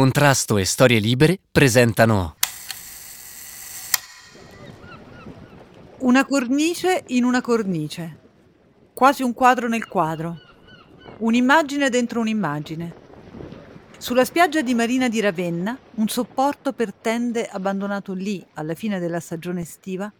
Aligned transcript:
Contrasto 0.00 0.56
e 0.56 0.64
Storie 0.64 0.98
Libere 0.98 1.38
presentano 1.52 2.36
Una 5.98 6.24
cornice 6.24 7.04
in 7.08 7.24
una 7.24 7.42
cornice, 7.42 8.18
quasi 8.94 9.22
un 9.22 9.34
quadro 9.34 9.68
nel 9.68 9.86
quadro, 9.86 10.38
un'immagine 11.18 11.90
dentro 11.90 12.20
un'immagine. 12.20 12.94
Sulla 13.98 14.24
spiaggia 14.24 14.62
di 14.62 14.72
Marina 14.72 15.10
di 15.10 15.20
Ravenna, 15.20 15.76
un 15.96 16.08
sopporto 16.08 16.72
per 16.72 16.94
tende 16.94 17.46
abbandonato 17.46 18.14
lì 18.14 18.42
alla 18.54 18.74
fine 18.74 19.00
della 19.00 19.20
stagione 19.20 19.60
estiva 19.60 20.10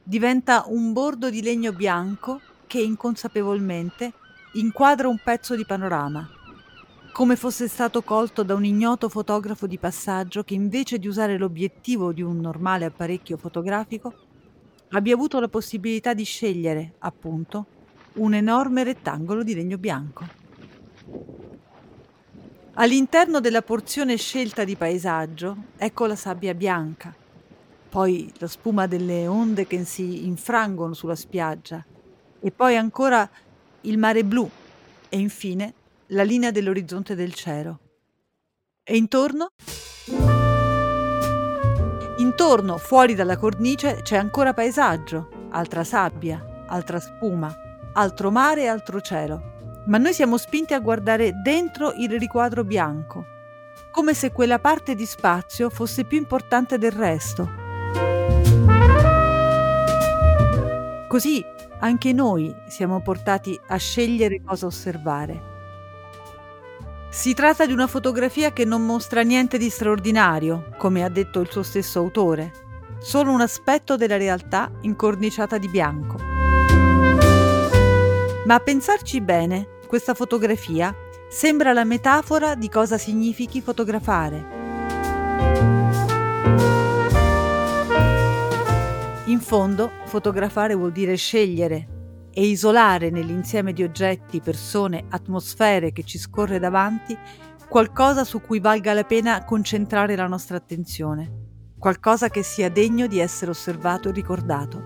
diventa 0.00 0.62
un 0.68 0.92
bordo 0.92 1.28
di 1.28 1.42
legno 1.42 1.72
bianco 1.72 2.40
che 2.68 2.80
inconsapevolmente 2.80 4.12
inquadra 4.52 5.08
un 5.08 5.18
pezzo 5.20 5.56
di 5.56 5.66
panorama, 5.66 6.24
come 7.14 7.36
fosse 7.36 7.68
stato 7.68 8.02
colto 8.02 8.42
da 8.42 8.54
un 8.54 8.64
ignoto 8.64 9.08
fotografo 9.08 9.68
di 9.68 9.78
passaggio 9.78 10.42
che 10.42 10.54
invece 10.54 10.98
di 10.98 11.06
usare 11.06 11.38
l'obiettivo 11.38 12.12
di 12.12 12.22
un 12.22 12.40
normale 12.40 12.86
apparecchio 12.86 13.36
fotografico 13.36 14.12
abbia 14.88 15.14
avuto 15.14 15.38
la 15.38 15.46
possibilità 15.46 16.12
di 16.12 16.24
scegliere, 16.24 16.94
appunto, 16.98 17.66
un 18.14 18.34
enorme 18.34 18.82
rettangolo 18.82 19.44
di 19.44 19.54
legno 19.54 19.78
bianco. 19.78 20.26
All'interno 22.72 23.38
della 23.38 23.62
porzione 23.62 24.16
scelta 24.16 24.64
di 24.64 24.74
paesaggio 24.74 25.56
ecco 25.76 26.06
la 26.06 26.16
sabbia 26.16 26.52
bianca, 26.52 27.14
poi 27.90 28.28
la 28.38 28.48
spuma 28.48 28.88
delle 28.88 29.28
onde 29.28 29.68
che 29.68 29.84
si 29.84 30.26
infrangono 30.26 30.94
sulla 30.94 31.14
spiaggia 31.14 31.84
e 32.40 32.50
poi 32.50 32.76
ancora 32.76 33.30
il 33.82 33.98
mare 33.98 34.24
blu 34.24 34.50
e 35.08 35.16
infine 35.16 35.74
la 36.14 36.22
linea 36.22 36.52
dell'orizzonte 36.52 37.16
del 37.16 37.34
cielo. 37.34 37.80
E 38.84 38.96
intorno? 38.96 39.48
Intorno, 42.18 42.78
fuori 42.78 43.14
dalla 43.14 43.36
cornice, 43.36 44.00
c'è 44.02 44.16
ancora 44.16 44.54
paesaggio, 44.54 45.48
altra 45.50 45.82
sabbia, 45.82 46.64
altra 46.68 47.00
spuma, 47.00 47.52
altro 47.94 48.30
mare 48.30 48.62
e 48.62 48.66
altro 48.68 49.00
cielo. 49.00 49.82
Ma 49.86 49.98
noi 49.98 50.14
siamo 50.14 50.36
spinti 50.36 50.72
a 50.72 50.78
guardare 50.78 51.32
dentro 51.42 51.92
il 51.92 52.10
riquadro 52.18 52.62
bianco, 52.62 53.24
come 53.90 54.14
se 54.14 54.30
quella 54.30 54.60
parte 54.60 54.94
di 54.94 55.06
spazio 55.06 55.68
fosse 55.68 56.04
più 56.04 56.16
importante 56.16 56.78
del 56.78 56.92
resto. 56.92 57.62
Così 61.08 61.44
anche 61.80 62.12
noi 62.12 62.54
siamo 62.68 63.02
portati 63.02 63.58
a 63.66 63.76
scegliere 63.76 64.40
cosa 64.42 64.66
osservare. 64.66 65.53
Si 67.14 67.32
tratta 67.32 67.64
di 67.64 67.72
una 67.72 67.86
fotografia 67.86 68.52
che 68.52 68.64
non 68.64 68.84
mostra 68.84 69.22
niente 69.22 69.56
di 69.56 69.70
straordinario, 69.70 70.70
come 70.76 71.04
ha 71.04 71.08
detto 71.08 71.38
il 71.38 71.48
suo 71.48 71.62
stesso 71.62 72.00
autore, 72.00 72.50
solo 72.98 73.30
un 73.30 73.40
aspetto 73.40 73.94
della 73.94 74.16
realtà 74.16 74.68
incorniciata 74.80 75.56
di 75.56 75.68
bianco. 75.68 76.16
Ma 78.44 78.54
a 78.54 78.58
pensarci 78.58 79.20
bene, 79.20 79.78
questa 79.86 80.12
fotografia 80.12 80.92
sembra 81.30 81.72
la 81.72 81.84
metafora 81.84 82.56
di 82.56 82.68
cosa 82.68 82.98
significhi 82.98 83.62
fotografare. 83.62 84.44
In 89.26 89.38
fondo, 89.40 89.90
fotografare 90.06 90.74
vuol 90.74 90.90
dire 90.90 91.14
scegliere, 91.14 91.93
e 92.34 92.44
isolare 92.44 93.10
nell'insieme 93.10 93.72
di 93.72 93.84
oggetti, 93.84 94.40
persone, 94.40 95.04
atmosfere 95.08 95.92
che 95.92 96.02
ci 96.02 96.18
scorre 96.18 96.58
davanti 96.58 97.16
qualcosa 97.68 98.24
su 98.24 98.40
cui 98.40 98.58
valga 98.58 98.92
la 98.92 99.04
pena 99.04 99.44
concentrare 99.44 100.16
la 100.16 100.26
nostra 100.26 100.56
attenzione, 100.56 101.72
qualcosa 101.78 102.28
che 102.28 102.42
sia 102.42 102.68
degno 102.68 103.06
di 103.06 103.20
essere 103.20 103.52
osservato 103.52 104.08
e 104.08 104.12
ricordato. 104.12 104.82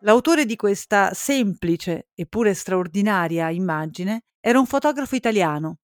L'autore 0.00 0.44
di 0.44 0.54
questa 0.56 1.14
semplice 1.14 2.08
eppure 2.14 2.54
straordinaria 2.54 3.50
immagine 3.50 4.24
era 4.40 4.60
un 4.60 4.66
fotografo 4.66 5.16
italiano, 5.16 5.78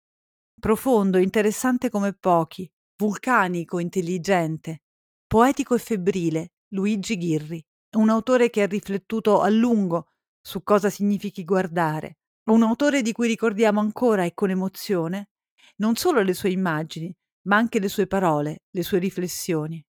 profondo, 0.62 1.18
interessante 1.18 1.90
come 1.90 2.12
pochi, 2.12 2.70
vulcanico, 2.96 3.80
intelligente, 3.80 4.82
poetico 5.26 5.74
e 5.74 5.80
febbrile, 5.80 6.52
Luigi 6.68 7.16
Ghirri, 7.16 7.66
un 7.96 8.08
autore 8.08 8.48
che 8.48 8.62
ha 8.62 8.66
riflettuto 8.66 9.40
a 9.40 9.48
lungo 9.48 10.12
su 10.40 10.62
cosa 10.62 10.88
significhi 10.88 11.42
guardare, 11.42 12.18
un 12.44 12.62
autore 12.62 13.02
di 13.02 13.10
cui 13.10 13.26
ricordiamo 13.26 13.80
ancora 13.80 14.22
e 14.22 14.34
con 14.34 14.50
emozione 14.50 15.30
non 15.78 15.96
solo 15.96 16.22
le 16.22 16.32
sue 16.32 16.50
immagini, 16.50 17.12
ma 17.48 17.56
anche 17.56 17.80
le 17.80 17.88
sue 17.88 18.06
parole, 18.06 18.62
le 18.70 18.84
sue 18.84 19.00
riflessioni. 19.00 19.84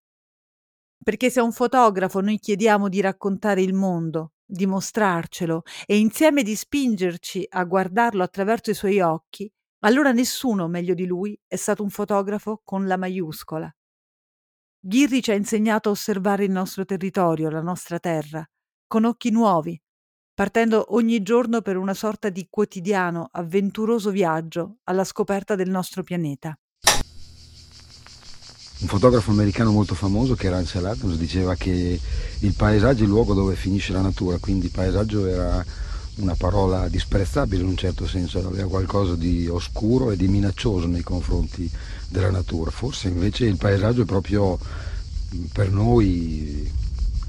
Perché 1.04 1.30
se 1.30 1.40
a 1.40 1.44
un 1.44 1.52
fotografo 1.52 2.20
noi 2.20 2.40
chiediamo 2.40 2.90
di 2.90 3.00
raccontare 3.00 3.62
il 3.62 3.76
mondo, 3.76 4.32
di 4.44 4.66
mostrarcelo 4.66 5.62
e 5.86 6.00
insieme 6.00 6.42
di 6.42 6.56
spingerci 6.56 7.46
a 7.48 7.64
guardarlo 7.64 8.24
attraverso 8.24 8.72
i 8.72 8.76
suoi 8.76 9.02
occhi, 9.02 9.54
allora 9.86 10.12
nessuno 10.12 10.68
meglio 10.68 10.94
di 10.94 11.06
lui 11.06 11.38
è 11.48 11.56
stato 11.56 11.84
un 11.84 11.90
fotografo 11.90 12.62
con 12.64 12.88
la 12.88 12.98
maiuscola. 12.98 13.74
Ghirri 14.80 15.22
ci 15.22 15.32
ha 15.32 15.36
insegnato 15.36 15.90
a 15.90 15.92
osservare 15.94 16.44
il 16.46 16.52
nostro 16.52 16.84
territorio, 16.86 17.50
la 17.50 17.62
nostra 17.62 18.00
terra, 18.00 18.46
con 18.88 19.06
occhi 19.06 19.30
nuovi, 19.30 19.80
partendo 20.34 20.94
ogni 20.96 21.22
giorno 21.22 21.62
per 21.62 21.78
una 21.78 21.94
sorta 21.94 22.30
di 22.30 22.48
quotidiano, 22.50 23.30
avventuroso 23.32 24.10
viaggio 24.10 24.78
alla 24.86 25.04
scoperta 25.04 25.56
del 25.56 25.70
nostro 25.70 26.04
pianeta. 26.04 26.58
Un 28.80 28.90
fotografo 28.90 29.32
americano 29.32 29.72
molto 29.72 29.96
famoso 29.96 30.36
che 30.36 30.48
era 30.48 30.58
Ansel 30.58 30.86
Adams 30.86 31.16
diceva 31.16 31.56
che 31.56 31.98
il 32.40 32.54
paesaggio 32.54 33.04
è 33.04 33.06
il 33.06 33.10
luogo 33.10 33.34
dove 33.34 33.56
finisce 33.56 33.94
la 33.94 34.02
natura, 34.02 34.38
quindi 34.40 34.66
il 34.66 34.72
paesaggio 34.72 35.26
era 35.26 35.64
una 36.16 36.36
parola 36.36 36.88
disprezzabile 36.88 37.64
in 37.64 37.70
un 37.70 37.78
certo 37.78 38.08
senso, 38.08 38.40
aveva 38.40 38.68
qualcosa 38.68 39.16
di 39.16 39.48
oscuro 39.48 40.12
e 40.12 40.18
di 40.18 40.28
minaccioso 40.28 40.88
nei 40.88 41.02
confronti 41.02 41.70
della 42.10 42.30
natura. 42.30 42.70
Forse 42.70 43.08
invece 43.08 43.46
il 43.46 43.58
paesaggio 43.58 44.04
è 44.04 44.06
proprio 44.06 44.60
per 45.52 45.72
noi 45.72 46.72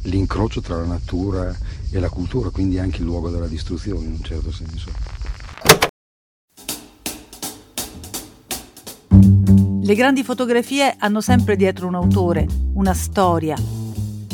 l'incrocio 0.02 0.60
tra 0.60 0.76
la 0.76 0.84
natura 0.84 1.56
e 1.90 1.98
la 1.98 2.10
cultura, 2.10 2.50
quindi 2.50 2.78
anche 2.78 2.98
il 2.98 3.04
luogo 3.04 3.30
della 3.30 3.46
distruzione 3.46 4.04
in 4.04 4.12
un 4.12 4.22
certo 4.22 4.52
senso. 4.52 4.90
Le 9.82 9.94
grandi 9.94 10.24
fotografie 10.24 10.94
hanno 10.98 11.20
sempre 11.20 11.56
dietro 11.56 11.86
un 11.86 11.94
autore, 11.94 12.46
una 12.74 12.94
storia, 12.94 13.56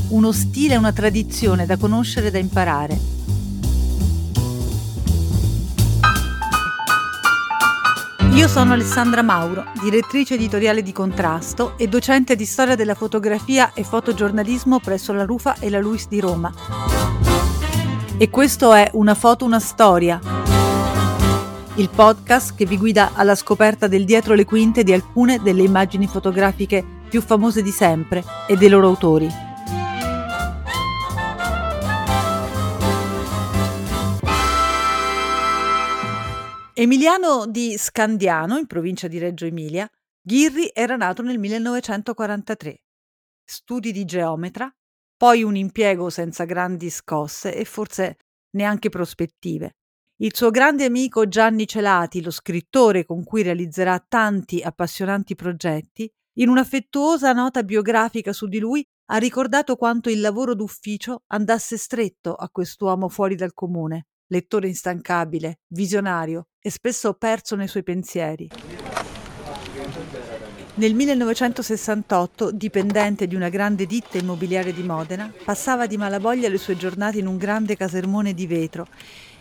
uno 0.09 0.33
stile 0.33 0.75
e 0.75 0.77
una 0.77 0.93
tradizione 0.93 1.67
da 1.67 1.77
conoscere 1.77 2.29
e 2.29 2.31
da 2.31 2.39
imparare. 2.39 3.20
Io 8.33 8.47
sono 8.47 8.73
Alessandra 8.73 9.23
Mauro, 9.23 9.65
direttrice 9.83 10.35
editoriale 10.35 10.83
di 10.83 10.93
Contrasto 10.93 11.77
e 11.77 11.89
docente 11.89 12.37
di 12.37 12.45
storia 12.45 12.77
della 12.77 12.95
fotografia 12.95 13.73
e 13.75 13.83
fotogiornalismo 13.83 14.79
presso 14.79 15.13
la 15.13 15.25
Rufa 15.25 15.57
e 15.59 15.69
la 15.69 15.81
Luis 15.81 16.07
di 16.07 16.21
Roma. 16.21 16.53
E 18.17 18.31
questo 18.31 18.73
è 18.73 18.89
Una 18.93 19.15
foto, 19.15 19.45
una 19.45 19.59
storia, 19.59 20.21
il 21.75 21.89
podcast 21.89 22.55
che 22.55 22.67
vi 22.67 22.79
guida 22.79 23.11
alla 23.15 23.35
scoperta 23.35 23.89
del 23.89 24.05
dietro 24.05 24.35
le 24.35 24.45
quinte 24.45 24.85
di 24.85 24.93
alcune 24.93 25.41
delle 25.43 25.63
immagini 25.63 26.07
fotografiche 26.07 26.85
più 27.09 27.21
famose 27.21 27.63
di 27.63 27.73
sempre 27.73 28.23
e 28.47 28.57
dei 28.57 28.69
loro 28.69 28.87
autori. 28.87 29.50
Emiliano 36.81 37.47
di 37.47 37.77
Scandiano, 37.77 38.57
in 38.57 38.67
provincia 38.67 39.07
di 39.07 39.19
Reggio 39.19 39.45
Emilia, 39.45 39.87
Ghirri 40.23 40.71
era 40.73 40.97
nato 40.97 41.21
nel 41.21 41.39
1943. 41.39 42.85
Studi 43.45 43.93
di 43.93 44.07
geometra, 44.07 44.75
poi 45.15 45.43
un 45.43 45.57
impiego 45.57 46.09
senza 46.09 46.47
grandi 46.47 46.89
scosse 46.89 47.55
e 47.55 47.67
forse 47.67 48.17
neanche 48.53 48.89
prospettive. 48.89 49.77
Il 50.23 50.35
suo 50.35 50.49
grande 50.49 50.87
amico 50.87 51.29
Gianni 51.29 51.67
Celati, 51.67 52.23
lo 52.23 52.31
scrittore 52.31 53.05
con 53.05 53.25
cui 53.25 53.43
realizzerà 53.43 54.03
tanti 54.09 54.63
appassionanti 54.63 55.35
progetti, 55.35 56.11
in 56.39 56.49
un'affettuosa 56.49 57.35
nota 57.35 57.63
biografica 57.63 58.33
su 58.33 58.47
di 58.47 58.59
lui 58.59 58.83
ha 59.11 59.19
ricordato 59.19 59.77
quanto 59.77 60.09
il 60.09 60.23
lavoro 60.23 60.55
d'ufficio 60.55 61.25
andasse 61.27 61.77
stretto 61.77 62.33
a 62.33 62.49
quest'uomo 62.49 63.11
fuori 63.11 63.35
dal 63.35 63.53
comune 63.53 64.07
lettore 64.31 64.69
instancabile, 64.69 65.61
visionario 65.69 66.47
e 66.61 66.71
spesso 66.71 67.15
perso 67.15 67.57
nei 67.57 67.69
suoi 67.69 67.83
pensieri. 67.83 68.49
Nel 70.75 70.95
1968, 70.95 72.53
dipendente 72.53 73.27
di 73.27 73.35
una 73.35 73.49
grande 73.49 73.87
ditta 73.87 74.19
immobiliare 74.19 74.73
di 74.73 74.83
Modena, 74.83 75.33
passava 75.45 75.87
di 75.87 75.97
malavoglia 75.97 76.49
le 76.49 76.59
sue 76.59 76.77
giornate 76.77 77.19
in 77.19 77.27
un 77.27 77.37
grande 77.37 77.77
casermone 77.77 78.33
di 78.33 78.47
vetro 78.47 78.87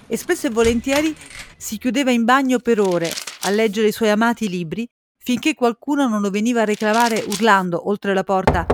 e 0.08 0.18
spesso 0.18 0.48
e 0.48 0.50
volentieri 0.50 1.16
si 1.56 1.78
chiudeva 1.78 2.12
in 2.12 2.26
bagno 2.26 2.60
per 2.60 2.80
ore 2.80 3.12
a 3.42 3.50
leggere 3.52 3.88
i 3.88 3.92
suoi 3.92 4.10
amati 4.10 4.50
libri 4.50 4.88
finché 5.18 5.54
qualcuno 5.54 6.08
non 6.08 6.22
lo 6.22 6.32
veniva 6.32 6.62
a 6.62 6.66
reclamare 6.66 7.24
urlando 7.28 7.88
oltre 7.88 8.14
la 8.14 8.24
porta 8.24 8.66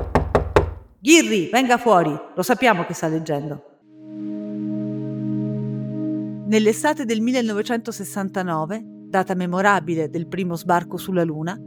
Ghirri, 1.06 1.50
venga 1.52 1.78
fuori, 1.78 2.18
lo 2.34 2.42
sappiamo 2.42 2.84
che 2.84 2.96
sta 2.96 3.08
leggendo. 3.08 3.75
Nell'estate 6.48 7.06
del 7.06 7.22
1969, 7.22 8.84
data 9.08 9.34
memorabile 9.34 10.10
del 10.10 10.28
primo 10.28 10.56
sbarco 10.56 10.96
sulla 10.96 11.24
Luna, 11.24 11.60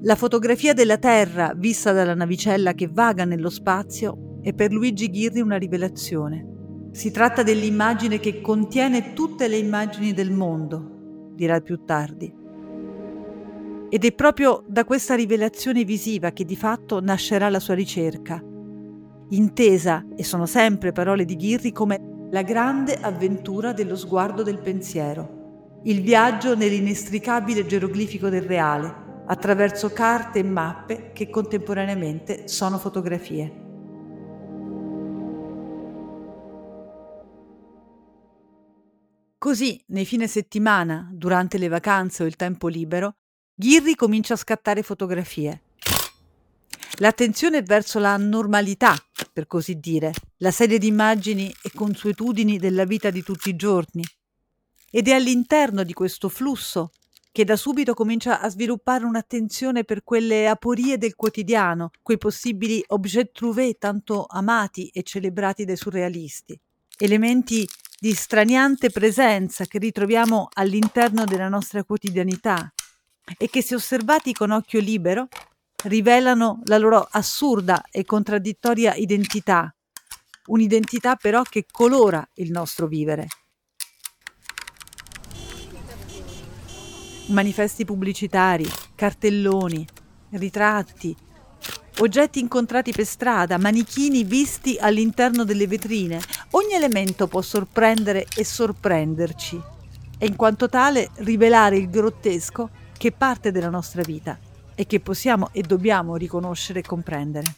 la 0.00 0.14
fotografia 0.14 0.72
della 0.72 0.96
Terra 0.96 1.52
vista 1.54 1.92
dalla 1.92 2.14
navicella 2.14 2.72
che 2.72 2.88
vaga 2.90 3.26
nello 3.26 3.50
spazio 3.50 4.38
è 4.40 4.54
per 4.54 4.72
Luigi 4.72 5.10
Ghirri 5.10 5.42
una 5.42 5.58
rivelazione. 5.58 6.88
Si 6.92 7.10
tratta 7.10 7.42
dell'immagine 7.42 8.18
che 8.18 8.40
contiene 8.40 9.12
tutte 9.12 9.48
le 9.48 9.58
immagini 9.58 10.14
del 10.14 10.30
mondo, 10.30 11.32
dirà 11.34 11.60
più 11.60 11.84
tardi. 11.84 12.32
Ed 13.90 14.02
è 14.02 14.12
proprio 14.14 14.64
da 14.66 14.86
questa 14.86 15.14
rivelazione 15.14 15.84
visiva 15.84 16.30
che 16.30 16.46
di 16.46 16.56
fatto 16.56 17.02
nascerà 17.02 17.50
la 17.50 17.60
sua 17.60 17.74
ricerca, 17.74 18.42
intesa, 19.28 20.06
e 20.16 20.24
sono 20.24 20.46
sempre 20.46 20.92
parole 20.92 21.26
di 21.26 21.36
Ghirri, 21.36 21.70
come 21.70 22.14
la 22.30 22.42
grande 22.42 22.98
avventura 23.00 23.72
dello 23.72 23.96
sguardo 23.96 24.42
del 24.42 24.58
pensiero, 24.58 25.80
il 25.84 26.00
viaggio 26.02 26.56
nell'inestricabile 26.56 27.64
geroglifico 27.64 28.28
del 28.28 28.42
reale, 28.42 29.04
attraverso 29.26 29.90
carte 29.90 30.40
e 30.40 30.42
mappe 30.42 31.12
che 31.12 31.30
contemporaneamente 31.30 32.48
sono 32.48 32.78
fotografie. 32.78 33.64
Così, 39.38 39.80
nei 39.88 40.04
fine 40.04 40.26
settimana, 40.26 41.08
durante 41.12 41.58
le 41.58 41.68
vacanze 41.68 42.24
o 42.24 42.26
il 42.26 42.34
tempo 42.34 42.66
libero, 42.66 43.14
Ghirri 43.54 43.94
comincia 43.94 44.34
a 44.34 44.38
scattare 44.38 44.82
fotografie. 44.82 45.65
L'attenzione 46.98 47.62
verso 47.62 47.98
la 47.98 48.16
normalità, 48.16 48.96
per 49.32 49.46
così 49.46 49.78
dire, 49.78 50.12
la 50.38 50.50
serie 50.50 50.78
di 50.78 50.86
immagini 50.86 51.54
e 51.62 51.70
consuetudini 51.74 52.58
della 52.58 52.84
vita 52.84 53.10
di 53.10 53.22
tutti 53.22 53.50
i 53.50 53.56
giorni. 53.56 54.02
Ed 54.90 55.08
è 55.08 55.12
all'interno 55.12 55.82
di 55.82 55.92
questo 55.92 56.28
flusso 56.28 56.90
che 57.36 57.44
da 57.44 57.56
subito 57.56 57.92
comincia 57.92 58.40
a 58.40 58.48
sviluppare 58.48 59.04
un'attenzione 59.04 59.84
per 59.84 60.02
quelle 60.02 60.48
aporie 60.48 60.96
del 60.96 61.14
quotidiano, 61.14 61.90
quei 62.00 62.16
possibili 62.16 62.82
objet 62.86 63.30
trouvé 63.32 63.74
tanto 63.74 64.24
amati 64.26 64.88
e 64.88 65.02
celebrati 65.02 65.66
dai 65.66 65.76
surrealisti, 65.76 66.58
elementi 66.96 67.68
di 68.00 68.14
straniante 68.14 68.88
presenza 68.88 69.66
che 69.66 69.76
ritroviamo 69.78 70.48
all'interno 70.54 71.26
della 71.26 71.50
nostra 71.50 71.84
quotidianità 71.84 72.72
e 73.36 73.50
che 73.50 73.60
se 73.60 73.74
osservati 73.74 74.32
con 74.32 74.50
occhio 74.50 74.80
libero 74.80 75.28
rivelano 75.86 76.60
la 76.64 76.78
loro 76.78 77.06
assurda 77.10 77.84
e 77.90 78.04
contraddittoria 78.04 78.94
identità, 78.94 79.72
un'identità 80.46 81.16
però 81.16 81.42
che 81.42 81.66
colora 81.70 82.26
il 82.34 82.50
nostro 82.50 82.86
vivere. 82.86 83.28
Manifesti 87.26 87.84
pubblicitari, 87.84 88.66
cartelloni, 88.94 89.84
ritratti, 90.30 91.16
oggetti 91.98 92.38
incontrati 92.38 92.92
per 92.92 93.04
strada, 93.04 93.58
manichini 93.58 94.22
visti 94.22 94.76
all'interno 94.78 95.44
delle 95.44 95.66
vetrine. 95.66 96.20
Ogni 96.50 96.74
elemento 96.74 97.26
può 97.26 97.42
sorprendere 97.42 98.26
e 98.36 98.44
sorprenderci 98.44 99.60
e 100.18 100.26
in 100.26 100.36
quanto 100.36 100.68
tale 100.68 101.10
rivelare 101.16 101.76
il 101.76 101.90
grottesco 101.90 102.70
che 102.96 103.12
parte 103.12 103.50
della 103.50 103.70
nostra 103.70 104.02
vita 104.02 104.45
e 104.76 104.86
che 104.86 105.00
possiamo 105.00 105.48
e 105.52 105.62
dobbiamo 105.62 106.14
riconoscere 106.14 106.80
e 106.80 106.82
comprendere. 106.82 107.54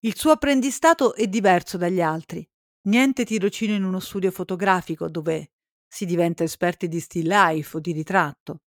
Il 0.00 0.16
suo 0.16 0.30
apprendistato 0.30 1.14
è 1.14 1.26
diverso 1.26 1.76
dagli 1.76 2.00
altri. 2.00 2.48
Niente 2.82 3.24
tirocinio 3.24 3.74
in 3.74 3.84
uno 3.84 3.98
studio 3.98 4.30
fotografico 4.30 5.08
dove 5.08 5.50
si 5.86 6.06
diventa 6.06 6.44
esperti 6.44 6.88
di 6.88 7.00
still 7.00 7.28
life 7.28 7.76
o 7.76 7.80
di 7.80 7.92
ritratto. 7.92 8.60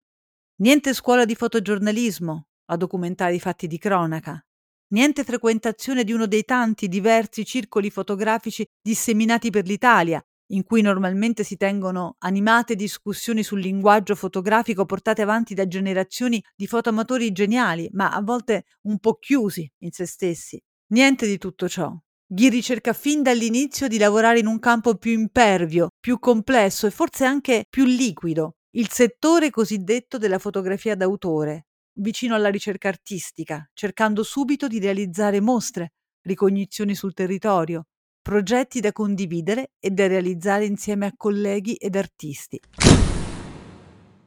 Niente 0.62 0.94
scuola 0.94 1.26
di 1.26 1.34
fotogiornalismo 1.34 2.48
a 2.66 2.76
documentare 2.76 3.34
i 3.34 3.40
fatti 3.40 3.66
di 3.66 3.78
cronaca. 3.78 4.42
Niente 4.88 5.24
frequentazione 5.24 6.04
di 6.04 6.12
uno 6.12 6.26
dei 6.26 6.44
tanti 6.44 6.88
diversi 6.88 7.44
circoli 7.44 7.90
fotografici 7.90 8.64
disseminati 8.80 9.50
per 9.50 9.66
l'Italia, 9.66 10.24
in 10.48 10.64
cui 10.64 10.80
normalmente 10.82 11.44
si 11.44 11.56
tengono 11.56 12.16
animate 12.18 12.74
discussioni 12.74 13.42
sul 13.42 13.60
linguaggio 13.60 14.14
fotografico 14.14 14.84
portate 14.84 15.22
avanti 15.22 15.54
da 15.54 15.66
generazioni 15.66 16.42
di 16.54 16.66
fotoamatori 16.66 17.32
geniali, 17.32 17.88
ma 17.92 18.10
a 18.10 18.20
volte 18.22 18.64
un 18.82 18.98
po' 18.98 19.14
chiusi 19.14 19.70
in 19.78 19.90
se 19.90 20.06
stessi. 20.06 20.60
Niente 20.88 21.26
di 21.26 21.38
tutto 21.38 21.68
ciò. 21.68 21.92
Ghiri 22.28 22.62
cerca 22.62 22.92
fin 22.92 23.22
dall'inizio 23.22 23.86
di 23.88 23.98
lavorare 23.98 24.40
in 24.40 24.46
un 24.46 24.58
campo 24.58 24.96
più 24.96 25.12
impervio, 25.12 25.90
più 26.00 26.18
complesso 26.18 26.86
e 26.86 26.90
forse 26.90 27.24
anche 27.24 27.64
più 27.68 27.84
liquido, 27.84 28.56
il 28.76 28.90
settore 28.90 29.50
cosiddetto 29.50 30.18
della 30.18 30.38
fotografia 30.38 30.96
d'autore, 30.96 31.66
vicino 32.00 32.34
alla 32.34 32.50
ricerca 32.50 32.88
artistica, 32.88 33.68
cercando 33.72 34.22
subito 34.22 34.66
di 34.66 34.80
realizzare 34.80 35.40
mostre, 35.40 35.92
ricognizioni 36.22 36.94
sul 36.94 37.14
territorio, 37.14 37.86
progetti 38.26 38.80
da 38.80 38.90
condividere 38.90 39.74
e 39.78 39.90
da 39.90 40.08
realizzare 40.08 40.64
insieme 40.64 41.06
a 41.06 41.12
colleghi 41.16 41.74
ed 41.74 41.94
artisti. 41.94 42.60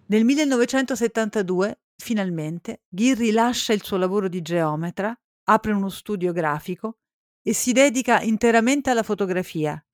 Nel 0.05 0.23
1972, 0.23 1.79
finalmente, 1.97 2.83
Ghirri 2.87 3.31
lascia 3.31 3.73
il 3.73 3.83
suo 3.83 3.97
lavoro 3.97 4.29
di 4.29 4.41
geometra, 4.41 5.13
apre 5.49 5.73
uno 5.73 5.89
studio 5.89 6.31
grafico 6.31 6.99
e 7.43 7.53
si 7.53 7.73
dedica 7.73 8.21
interamente 8.21 8.89
alla 8.89 9.03
fotografia. 9.03 9.85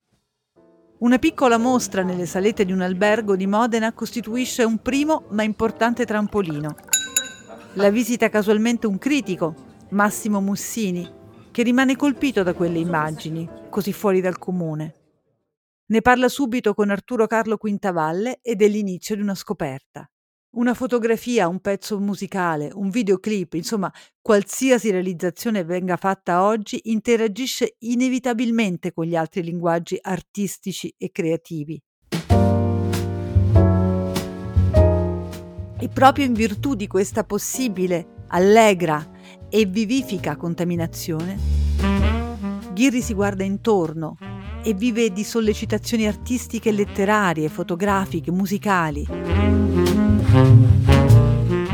Una 0.99 1.17
piccola 1.17 1.57
mostra 1.57 2.03
nelle 2.03 2.27
salette 2.27 2.63
di 2.63 2.71
un 2.71 2.81
albergo 2.81 3.35
di 3.35 3.47
Modena 3.47 3.91
costituisce 3.91 4.63
un 4.63 4.83
primo 4.83 5.23
ma 5.31 5.41
importante 5.41 6.05
trampolino. 6.05 6.75
La 7.73 7.89
visita 7.89 8.29
casualmente 8.29 8.85
un 8.85 8.99
critico, 8.99 9.55
Massimo 9.89 10.41
Mussini, 10.41 11.23
che 11.55 11.63
rimane 11.63 11.95
colpito 11.95 12.43
da 12.43 12.53
quelle 12.53 12.79
immagini, 12.79 13.49
così 13.69 13.93
fuori 13.93 14.19
dal 14.19 14.37
comune. 14.37 14.93
Ne 15.85 16.01
parla 16.01 16.27
subito 16.27 16.73
con 16.73 16.89
Arturo 16.89 17.27
Carlo 17.27 17.55
Quintavalle 17.55 18.39
ed 18.41 18.61
è 18.61 18.67
l'inizio 18.67 19.15
di 19.15 19.21
una 19.21 19.35
scoperta. 19.35 20.05
Una 20.57 20.73
fotografia, 20.73 21.47
un 21.47 21.61
pezzo 21.61 21.97
musicale, 21.97 22.71
un 22.73 22.89
videoclip, 22.89 23.53
insomma, 23.53 23.89
qualsiasi 24.19 24.91
realizzazione 24.91 25.63
venga 25.63 25.95
fatta 25.95 26.43
oggi 26.43 26.77
interagisce 26.89 27.77
inevitabilmente 27.79 28.91
con 28.91 29.05
gli 29.05 29.15
altri 29.15 29.41
linguaggi 29.41 29.97
artistici 30.01 30.93
e 30.97 31.09
creativi. 31.09 31.81
E 35.79 35.87
proprio 35.87 36.25
in 36.25 36.33
virtù 36.33 36.75
di 36.75 36.87
questa 36.87 37.23
possibile, 37.23 38.25
allegra 38.27 39.13
e 39.55 39.63
vivifica 39.63 40.35
contaminazione, 40.35 41.39
Ghirri 42.73 43.01
si 43.01 43.13
guarda 43.13 43.45
intorno 43.45 44.17
e 44.61 44.73
vive 44.73 45.13
di 45.13 45.23
sollecitazioni 45.23 46.05
artistiche, 46.05 46.73
letterarie, 46.73 47.47
fotografiche, 47.47 48.31
musicali. 48.31 49.07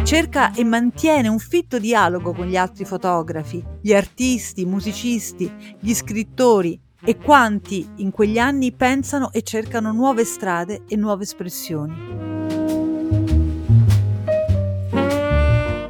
Cerca 0.04 0.54
e 0.54 0.64
mantiene 0.64 1.28
un 1.28 1.40
fitto 1.40 1.80
dialogo 1.80 2.34
con 2.34 2.46
gli 2.46 2.56
altri 2.56 2.86
fotografi, 2.86 3.66
gli 3.82 3.94
artisti, 3.94 4.62
i 4.62 4.66
musicisti, 4.66 5.52
gli 5.80 5.96
scrittori 5.96 6.80
e 7.04 7.18
quanti 7.18 7.90
in 7.96 8.12
quegli 8.12 8.38
anni 8.38 8.74
pensano 8.74 9.32
e 9.32 9.42
cercano 9.42 9.92
nuove 9.92 10.24
strade 10.24 10.84
e 10.88 10.96
nuove 10.96 11.24
espressioni. 11.24 12.61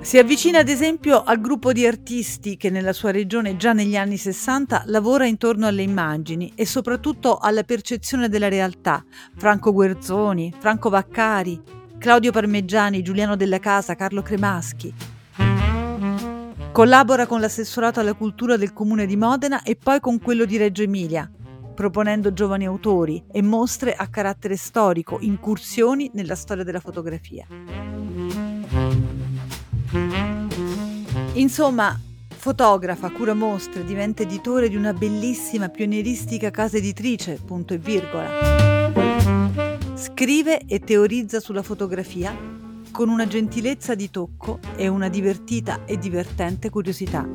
Si 0.01 0.17
avvicina 0.17 0.57
ad 0.57 0.67
esempio 0.67 1.21
al 1.23 1.39
gruppo 1.39 1.71
di 1.71 1.85
artisti 1.85 2.57
che 2.57 2.71
nella 2.71 2.91
sua 2.91 3.11
regione 3.11 3.55
già 3.55 3.71
negli 3.71 3.95
anni 3.95 4.17
60 4.17 4.83
lavora 4.87 5.27
intorno 5.27 5.67
alle 5.67 5.83
immagini 5.83 6.51
e 6.55 6.65
soprattutto 6.65 7.37
alla 7.37 7.63
percezione 7.63 8.27
della 8.27 8.49
realtà. 8.49 9.05
Franco 9.37 9.71
Guerzoni, 9.71 10.51
Franco 10.57 10.89
Vaccari, 10.89 11.61
Claudio 11.99 12.31
Parmeggiani, 12.31 13.03
Giuliano 13.03 13.35
Della 13.35 13.59
Casa, 13.59 13.93
Carlo 13.93 14.23
Cremaschi. 14.23 14.91
Collabora 16.71 17.27
con 17.27 17.39
l'assessorato 17.39 17.99
alla 17.99 18.15
cultura 18.15 18.57
del 18.57 18.73
comune 18.73 19.05
di 19.05 19.15
Modena 19.15 19.61
e 19.61 19.75
poi 19.75 19.99
con 19.99 20.19
quello 20.19 20.45
di 20.45 20.57
Reggio 20.57 20.81
Emilia, 20.81 21.29
proponendo 21.75 22.33
giovani 22.33 22.65
autori 22.65 23.23
e 23.31 23.43
mostre 23.43 23.93
a 23.93 24.07
carattere 24.07 24.57
storico, 24.57 25.19
incursioni 25.21 26.09
nella 26.15 26.35
storia 26.35 26.63
della 26.63 26.79
fotografia. 26.79 27.45
Insomma, 31.33 31.97
fotografa, 32.27 33.09
cura 33.09 33.33
mostre, 33.33 33.85
diventa 33.85 34.23
editore 34.23 34.67
di 34.67 34.75
una 34.75 34.93
bellissima 34.93 35.69
pionieristica 35.69 36.51
casa 36.51 36.75
editrice, 36.77 37.39
punto 37.43 37.73
e 37.73 37.77
virgola. 37.77 38.91
Scrive 39.95 40.65
e 40.67 40.79
teorizza 40.79 41.39
sulla 41.39 41.63
fotografia 41.63 42.35
con 42.91 43.07
una 43.07 43.27
gentilezza 43.27 43.95
di 43.95 44.09
tocco 44.09 44.59
e 44.75 44.89
una 44.89 45.07
divertita 45.07 45.85
e 45.85 45.97
divertente 45.97 46.69
curiosità. 46.69 47.25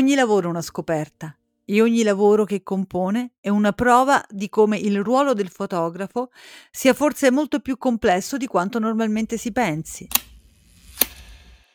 Ogni 0.00 0.14
lavoro 0.14 0.46
è 0.46 0.50
una 0.50 0.62
scoperta 0.62 1.36
e 1.62 1.82
ogni 1.82 2.02
lavoro 2.02 2.46
che 2.46 2.62
compone 2.62 3.32
è 3.38 3.50
una 3.50 3.72
prova 3.72 4.24
di 4.30 4.48
come 4.48 4.78
il 4.78 5.02
ruolo 5.02 5.34
del 5.34 5.50
fotografo 5.50 6.30
sia 6.70 6.94
forse 6.94 7.30
molto 7.30 7.60
più 7.60 7.76
complesso 7.76 8.38
di 8.38 8.46
quanto 8.46 8.78
normalmente 8.78 9.36
si 9.36 9.52
pensi. 9.52 10.08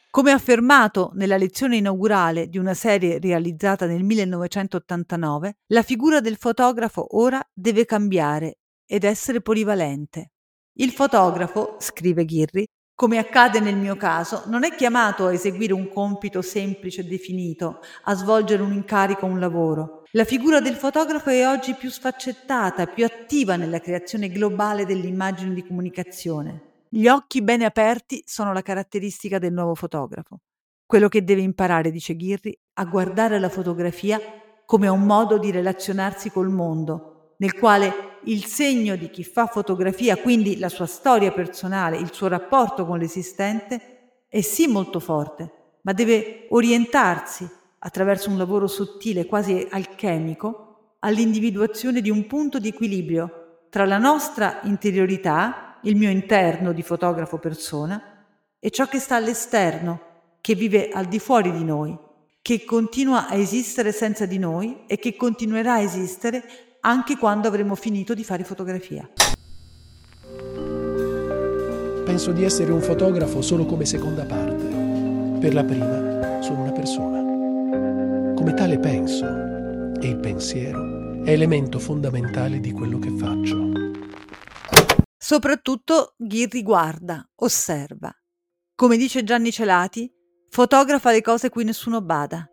Come 0.10 0.32
affermato 0.32 1.12
nella 1.14 1.38
lezione 1.38 1.78
inaugurale 1.78 2.50
di 2.50 2.58
una 2.58 2.74
serie 2.74 3.20
realizzata 3.20 3.86
nel 3.86 4.02
1989, 4.04 5.58
la 5.68 5.84
figura 5.84 6.20
del 6.20 6.38
fotografo 6.38 7.16
ora 7.18 7.48
deve 7.54 7.86
cambiare 7.86 8.58
ed 8.88 9.04
essere 9.04 9.40
polivalente. 9.40 10.32
Il 10.78 10.90
fotografo, 10.90 11.76
scrive 11.78 12.26
Ghirri, 12.26 12.66
come 12.96 13.18
accade 13.18 13.60
nel 13.60 13.76
mio 13.76 13.98
caso, 13.98 14.44
non 14.48 14.64
è 14.64 14.74
chiamato 14.74 15.26
a 15.26 15.34
eseguire 15.34 15.74
un 15.74 15.90
compito 15.90 16.42
semplice 16.42 17.02
e 17.02 17.04
definito, 17.04 17.82
a 18.04 18.16
svolgere 18.16 18.64
un 18.64 18.72
incarico 18.72 19.26
o 19.26 19.30
un 19.30 19.40
lavoro. 19.40 20.04
La 20.12 20.24
figura 20.24 20.62
del 20.62 20.76
fotografo 20.76 21.30
è 21.30 21.46
oggi 21.46 21.74
più 21.74 21.90
sfaccettata, 21.90 22.86
più 22.86 23.04
attiva 23.04 23.58
nella 23.58 23.82
creazione 23.82 24.30
globale 24.30 24.86
dell'immagine 24.86 25.54
di 25.54 25.68
comunicazione. 25.68 26.86
Gli 26.88 27.10
occhi 27.10 27.42
bene 27.42 27.66
aperti 27.66 28.24
sono 28.26 28.54
la 28.54 28.62
caratteristica 28.62 29.40
del 29.40 29.52
nuovo 29.52 29.76
fotografo. 29.76 30.40
Quello 30.86 31.10
che 31.10 31.26
deve 31.26 31.42
imparare, 31.42 31.92
dice 31.92 32.16
Ghirri, 32.16 32.58
a 32.76 32.86
guardare 32.86 33.40
la 33.40 33.50
fotografia 33.50 34.22
come 34.66 34.88
un 34.88 35.02
modo 35.02 35.38
di 35.38 35.52
relazionarsi 35.52 36.32
col 36.32 36.50
mondo, 36.50 37.36
nel 37.40 37.60
quale 37.60 38.15
il 38.26 38.46
segno 38.46 38.96
di 38.96 39.10
chi 39.10 39.24
fa 39.24 39.48
fotografia, 39.48 40.18
quindi 40.18 40.58
la 40.58 40.70
sua 40.70 40.86
storia 40.86 41.32
personale, 41.32 41.98
il 41.98 42.14
suo 42.14 42.28
rapporto 42.28 42.86
con 42.86 42.98
l'esistente, 42.98 44.24
è 44.28 44.42
sì 44.42 44.68
molto 44.68 45.00
forte, 45.00 45.52
ma 45.82 45.94
deve 45.94 46.48
orientarsi 46.50 47.48
attraverso 47.80 48.30
un 48.30 48.38
lavoro 48.38 48.68
sottile, 48.68 49.26
quasi 49.26 49.68
alchemico, 49.70 50.98
all'individuazione 51.00 52.02
di 52.02 52.10
un 52.10 52.26
punto 52.26 52.60
di 52.60 52.70
equilibrio 52.70 53.68
tra 53.70 53.86
la 53.86 53.98
nostra 53.98 54.62
interiorità, 54.64 55.80
il 55.84 55.96
mio 55.96 56.10
interno 56.10 56.72
di 56.72 56.82
fotografo 56.82 57.38
persona, 57.38 58.02
e 58.60 58.70
ciò 58.72 58.88
che 58.88 59.00
sta 59.00 59.16
all'esterno, 59.16 60.00
che 60.42 60.56
vive 60.56 60.90
al 60.90 61.06
di 61.06 61.20
fuori 61.20 61.52
di 61.52 61.64
noi, 61.64 61.96
che 62.42 62.64
continua 62.64 63.28
a 63.28 63.36
esistere 63.36 63.92
senza 63.92 64.26
di 64.26 64.38
noi 64.38 64.84
e 64.88 64.98
che 64.98 65.16
continuerà 65.16 65.74
a 65.74 65.82
esistere 65.82 66.44
anche 66.86 67.18
quando 67.18 67.48
avremo 67.48 67.74
finito 67.74 68.14
di 68.14 68.24
fare 68.24 68.44
fotografia. 68.44 69.10
Penso 72.06 72.32
di 72.32 72.44
essere 72.44 72.72
un 72.72 72.82
fotografo 72.82 73.42
solo 73.42 73.66
come 73.66 73.86
seconda 73.86 74.24
parte. 74.24 74.64
Per 75.40 75.54
la 75.54 75.64
prima 75.64 76.42
sono 76.42 76.62
una 76.62 76.72
persona. 76.72 78.34
Come 78.36 78.54
tale 78.54 78.78
penso 78.78 79.26
e 80.00 80.10
il 80.10 80.20
pensiero 80.20 81.24
è 81.24 81.32
elemento 81.32 81.80
fondamentale 81.80 82.60
di 82.60 82.72
quello 82.72 83.00
che 83.00 83.10
faccio. 83.10 83.72
Soprattutto 85.18 86.14
Ghirri 86.18 86.62
guarda, 86.62 87.28
osserva. 87.38 88.14
Come 88.76 88.98
dice 88.98 89.24
Gianni 89.24 89.52
Celati, 89.52 90.08
fotografa 90.50 91.12
le 91.12 91.22
cose 91.22 91.50
cui 91.50 91.64
nessuno 91.64 92.02
bada 92.02 92.48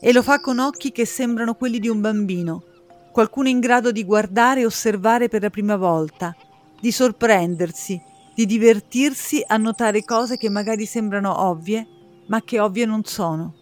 e 0.00 0.12
lo 0.12 0.22
fa 0.22 0.40
con 0.40 0.58
occhi 0.58 0.92
che 0.92 1.04
sembrano 1.04 1.54
quelli 1.54 1.78
di 1.78 1.88
un 1.88 2.00
bambino, 2.00 2.62
qualcuno 3.12 3.48
in 3.48 3.58
grado 3.58 3.90
di 3.90 4.04
guardare 4.04 4.60
e 4.60 4.66
osservare 4.66 5.28
per 5.28 5.42
la 5.42 5.50
prima 5.50 5.76
volta, 5.76 6.36
di 6.80 6.92
sorprendersi, 6.92 8.00
di 8.34 8.46
divertirsi 8.46 9.42
a 9.44 9.56
notare 9.56 10.04
cose 10.04 10.36
che 10.36 10.48
magari 10.48 10.86
sembrano 10.86 11.40
ovvie, 11.40 11.86
ma 12.28 12.42
che 12.42 12.60
ovvie 12.60 12.86
non 12.86 13.02
sono. 13.04 13.54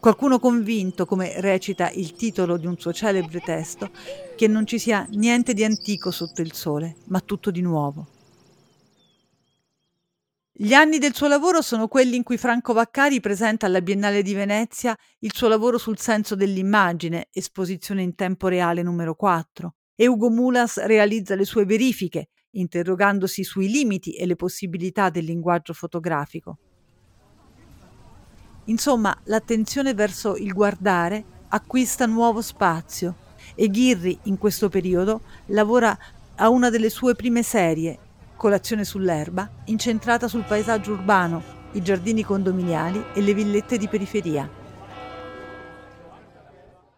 Qualcuno 0.00 0.38
convinto, 0.38 1.04
come 1.04 1.40
recita 1.40 1.90
il 1.90 2.14
titolo 2.14 2.56
di 2.56 2.66
un 2.66 2.78
suo 2.78 2.92
celebre 2.92 3.40
testo, 3.40 3.90
che 4.34 4.48
non 4.48 4.66
ci 4.66 4.78
sia 4.78 5.06
niente 5.10 5.52
di 5.52 5.62
antico 5.62 6.10
sotto 6.10 6.40
il 6.40 6.54
sole, 6.54 6.96
ma 7.08 7.20
tutto 7.20 7.50
di 7.50 7.60
nuovo. 7.60 8.06
Gli 10.54 10.74
anni 10.74 10.98
del 10.98 11.14
suo 11.14 11.28
lavoro 11.28 11.62
sono 11.62 11.88
quelli 11.88 12.14
in 12.14 12.22
cui 12.22 12.36
Franco 12.36 12.74
Vaccari 12.74 13.20
presenta 13.20 13.64
alla 13.64 13.80
Biennale 13.80 14.20
di 14.20 14.34
Venezia 14.34 14.94
il 15.20 15.32
suo 15.32 15.48
lavoro 15.48 15.78
sul 15.78 15.98
senso 15.98 16.34
dell'immagine, 16.34 17.28
esposizione 17.32 18.02
in 18.02 18.14
tempo 18.14 18.48
reale 18.48 18.82
numero 18.82 19.14
4, 19.14 19.74
e 19.96 20.06
Ugo 20.06 20.28
Mulas 20.28 20.76
realizza 20.84 21.34
le 21.36 21.46
sue 21.46 21.64
verifiche, 21.64 22.28
interrogandosi 22.50 23.42
sui 23.44 23.70
limiti 23.70 24.12
e 24.12 24.26
le 24.26 24.36
possibilità 24.36 25.08
del 25.08 25.24
linguaggio 25.24 25.72
fotografico. 25.72 26.58
Insomma, 28.66 29.18
l'attenzione 29.24 29.94
verso 29.94 30.36
il 30.36 30.52
guardare 30.52 31.24
acquista 31.48 32.04
nuovo 32.04 32.42
spazio 32.42 33.16
e 33.54 33.68
Ghirri 33.68 34.18
in 34.24 34.36
questo 34.36 34.68
periodo 34.68 35.22
lavora 35.46 35.96
a 36.36 36.50
una 36.50 36.68
delle 36.68 36.90
sue 36.90 37.14
prime 37.14 37.42
serie, 37.42 37.98
Colazione 38.42 38.82
sull'erba, 38.84 39.48
incentrata 39.66 40.26
sul 40.26 40.42
paesaggio 40.42 40.94
urbano, 40.94 41.68
i 41.74 41.80
giardini 41.80 42.24
condominiali 42.24 43.00
e 43.14 43.20
le 43.20 43.34
villette 43.34 43.78
di 43.78 43.86
periferia. 43.86 44.50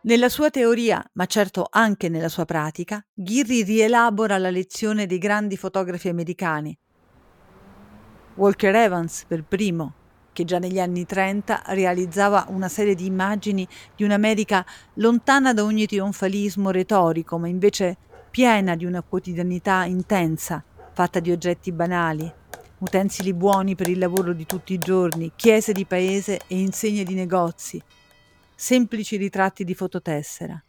Nella 0.00 0.30
sua 0.30 0.48
teoria, 0.48 1.06
ma 1.12 1.26
certo 1.26 1.66
anche 1.68 2.08
nella 2.08 2.30
sua 2.30 2.46
pratica, 2.46 3.04
Ghirri 3.12 3.62
rielabora 3.62 4.38
la 4.38 4.48
lezione 4.48 5.04
dei 5.04 5.18
grandi 5.18 5.58
fotografi 5.58 6.08
americani. 6.08 6.74
Walker 8.36 8.74
Evans, 8.74 9.26
per 9.28 9.44
primo, 9.44 9.92
che 10.32 10.46
già 10.46 10.58
negli 10.58 10.80
anni 10.80 11.04
30 11.04 11.64
realizzava 11.66 12.46
una 12.48 12.68
serie 12.68 12.94
di 12.94 13.04
immagini 13.04 13.68
di 13.94 14.02
un'America 14.02 14.64
lontana 14.94 15.52
da 15.52 15.62
ogni 15.62 15.84
trionfalismo 15.84 16.70
retorico, 16.70 17.36
ma 17.36 17.48
invece 17.48 17.98
piena 18.30 18.74
di 18.76 18.86
una 18.86 19.02
quotidianità 19.02 19.84
intensa, 19.84 20.64
fatta 20.94 21.18
di 21.18 21.32
oggetti 21.32 21.72
banali, 21.72 22.32
utensili 22.78 23.34
buoni 23.34 23.74
per 23.74 23.88
il 23.88 23.98
lavoro 23.98 24.32
di 24.32 24.46
tutti 24.46 24.72
i 24.72 24.78
giorni, 24.78 25.32
chiese 25.34 25.72
di 25.72 25.84
paese 25.84 26.40
e 26.46 26.56
insegne 26.56 27.02
di 27.02 27.14
negozi, 27.14 27.82
semplici 28.54 29.16
ritratti 29.16 29.64
di 29.64 29.74
fototessera. 29.74 30.62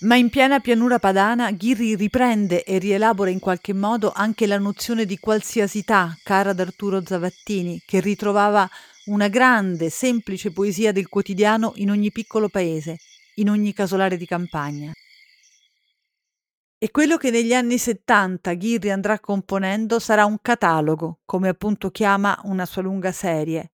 Ma 0.00 0.14
in 0.14 0.30
piena 0.30 0.60
pianura 0.60 1.00
padana 1.00 1.50
Ghirri 1.50 1.96
riprende 1.96 2.62
e 2.62 2.78
rielabora 2.78 3.30
in 3.30 3.40
qualche 3.40 3.72
modo 3.72 4.12
anche 4.14 4.46
la 4.46 4.58
nozione 4.58 5.06
di 5.06 5.18
qualsiasità 5.18 6.16
cara 6.22 6.50
ad 6.50 6.60
Arturo 6.60 7.04
Zavattini, 7.04 7.82
che 7.84 7.98
ritrovava 7.98 8.68
una 9.06 9.26
grande, 9.26 9.90
semplice 9.90 10.52
poesia 10.52 10.92
del 10.92 11.08
quotidiano 11.08 11.72
in 11.76 11.90
ogni 11.90 12.12
piccolo 12.12 12.48
paese, 12.48 12.98
in 13.36 13.50
ogni 13.50 13.72
casolare 13.72 14.16
di 14.16 14.26
campagna. 14.26 14.92
E 16.86 16.92
quello 16.92 17.16
che 17.16 17.32
negli 17.32 17.52
anni 17.52 17.78
70 17.78 18.54
Ghirri 18.54 18.92
andrà 18.92 19.18
componendo 19.18 19.98
sarà 19.98 20.24
un 20.24 20.38
catalogo, 20.40 21.18
come 21.24 21.48
appunto 21.48 21.90
chiama 21.90 22.40
una 22.44 22.64
sua 22.64 22.82
lunga 22.82 23.10
serie. 23.10 23.72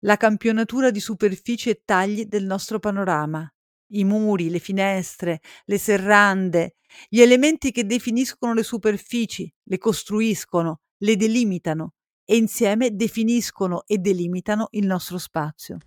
La 0.00 0.18
campionatura 0.18 0.90
di 0.90 1.00
superfici 1.00 1.70
e 1.70 1.80
tagli 1.86 2.26
del 2.26 2.44
nostro 2.44 2.78
panorama. 2.78 3.50
I 3.92 4.04
muri, 4.04 4.50
le 4.50 4.58
finestre, 4.58 5.40
le 5.64 5.78
serrande, 5.78 6.74
gli 7.08 7.22
elementi 7.22 7.72
che 7.72 7.86
definiscono 7.86 8.52
le 8.52 8.62
superfici, 8.62 9.50
le 9.62 9.78
costruiscono, 9.78 10.80
le 10.98 11.16
delimitano 11.16 11.94
e 12.26 12.36
insieme 12.36 12.94
definiscono 12.94 13.84
e 13.86 13.96
delimitano 13.96 14.68
il 14.72 14.84
nostro 14.84 15.16
spazio. 15.16 15.78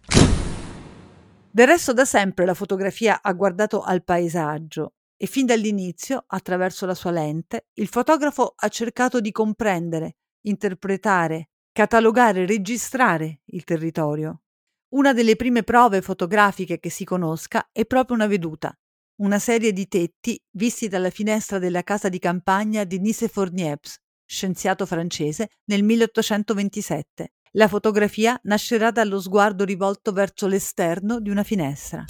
Del 1.51 1.67
resto 1.67 1.93
da 1.93 2.05
sempre 2.05 2.45
la 2.45 2.55
fotografia 2.55 3.21
ha 3.21 3.33
guardato 3.33 3.83
al 3.83 4.03
paesaggio 4.03 4.93
e 5.17 5.25
fin 5.25 5.45
dall'inizio, 5.45 6.23
attraverso 6.27 6.85
la 6.85 6.93
sua 6.93 7.11
lente, 7.11 7.67
il 7.73 7.87
fotografo 7.87 8.53
ha 8.55 8.67
cercato 8.69 9.19
di 9.19 9.31
comprendere, 9.31 10.17
interpretare, 10.41 11.49
catalogare, 11.71 12.45
registrare 12.45 13.41
il 13.45 13.63
territorio. 13.63 14.43
Una 14.89 15.13
delle 15.13 15.35
prime 15.35 15.63
prove 15.63 16.01
fotografiche 16.01 16.79
che 16.79 16.89
si 16.89 17.03
conosca 17.03 17.69
è 17.71 17.85
proprio 17.85 18.15
una 18.15 18.27
veduta, 18.27 18.77
una 19.17 19.39
serie 19.39 19.73
di 19.73 19.87
tetti 19.87 20.41
visti 20.51 20.87
dalla 20.87 21.09
finestra 21.09 21.59
della 21.59 21.83
casa 21.83 22.07
di 22.07 22.19
campagna 22.19 22.83
di 22.83 22.99
Nicephore 22.99 23.51
Niepce, 23.51 23.97
scienziato 24.25 24.85
francese, 24.85 25.49
nel 25.65 25.83
1827. 25.83 27.33
La 27.51 27.67
fotografia 27.67 28.39
nascerà 28.43 28.91
dallo 28.91 29.19
sguardo 29.19 29.63
rivolto 29.63 30.11
verso 30.11 30.47
l'esterno 30.47 31.19
di 31.19 31.29
una 31.29 31.43
finestra. 31.43 32.05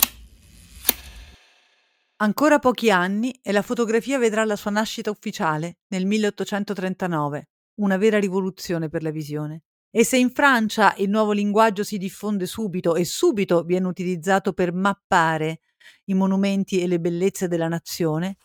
Ancora 2.20 2.58
pochi 2.58 2.90
anni 2.90 3.32
e 3.44 3.52
la 3.52 3.62
fotografia 3.62 4.18
vedrà 4.18 4.44
la 4.44 4.56
sua 4.56 4.72
nascita 4.72 5.12
ufficiale 5.12 5.82
nel 5.90 6.08
1839, 6.08 7.50
una 7.76 7.98
vera 7.98 8.18
rivoluzione 8.18 8.90
per 8.90 9.04
la 9.04 9.12
visione. 9.12 9.66
E 9.92 10.04
se 10.04 10.18
in 10.18 10.32
Francia 10.32 10.96
il 10.98 11.12
nuovo 11.12 11.32
linguaggio 11.32 11.84
si 11.84 12.00
diffonde 12.00 12.48
subito 12.48 12.96
e 12.96 13.06
subito 13.06 13.62
viene 13.62 13.86
utilizzato 13.86 14.54
per 14.54 14.74
mappare 14.74 15.60
i 16.06 16.16
monumenti 16.16 16.82
e 16.82 16.88
le 16.88 17.00
bellezze 17.00 17.48
della 17.48 17.68
nazione, 17.68 18.38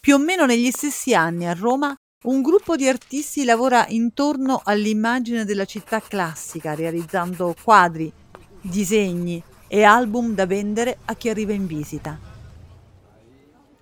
più 0.00 0.16
o 0.16 0.18
meno 0.18 0.44
negli 0.44 0.72
stessi 0.72 1.14
anni 1.14 1.46
a 1.46 1.52
Roma 1.52 1.94
un 2.24 2.42
gruppo 2.42 2.74
di 2.74 2.88
artisti 2.88 3.44
lavora 3.44 3.86
intorno 3.90 4.60
all'immagine 4.64 5.44
della 5.44 5.66
città 5.66 6.00
classica, 6.00 6.74
realizzando 6.74 7.54
quadri, 7.62 8.12
disegni 8.60 9.40
e 9.68 9.84
album 9.84 10.34
da 10.34 10.46
vendere 10.46 10.98
a 11.04 11.14
chi 11.14 11.28
arriva 11.28 11.52
in 11.52 11.68
visita 11.68 12.34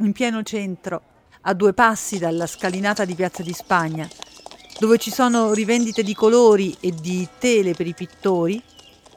in 0.05 0.13
pieno 0.13 0.43
centro, 0.43 1.03
a 1.43 1.55
due 1.55 1.73
passi 1.73 2.19
dalla 2.19 2.47
scalinata 2.47 3.05
di 3.05 3.15
Piazza 3.15 3.43
di 3.43 3.53
Spagna, 3.53 4.09
dove 4.79 4.99
ci 4.99 5.11
sono 5.11 5.53
rivendite 5.53 6.03
di 6.03 6.15
colori 6.15 6.77
e 6.81 6.93
di 6.93 7.27
tele 7.39 7.73
per 7.75 7.87
i 7.87 7.95
pittori, 7.95 8.63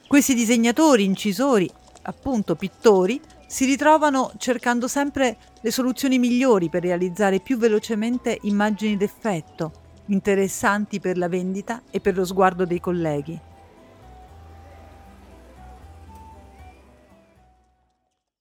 questi 0.07 0.33
disegnatori, 0.33 1.03
incisori, 1.03 1.69
appunto 2.03 2.55
pittori, 2.55 3.19
si 3.47 3.65
ritrovano 3.65 4.31
cercando 4.37 4.87
sempre 4.87 5.37
le 5.61 5.71
soluzioni 5.71 6.19
migliori 6.19 6.69
per 6.69 6.83
realizzare 6.83 7.39
più 7.39 7.57
velocemente 7.57 8.37
immagini 8.43 8.97
d'effetto, 8.97 9.71
interessanti 10.07 10.99
per 10.99 11.17
la 11.17 11.27
vendita 11.27 11.81
e 11.89 11.99
per 11.99 12.15
lo 12.15 12.25
sguardo 12.25 12.65
dei 12.65 12.79
colleghi. 12.79 13.39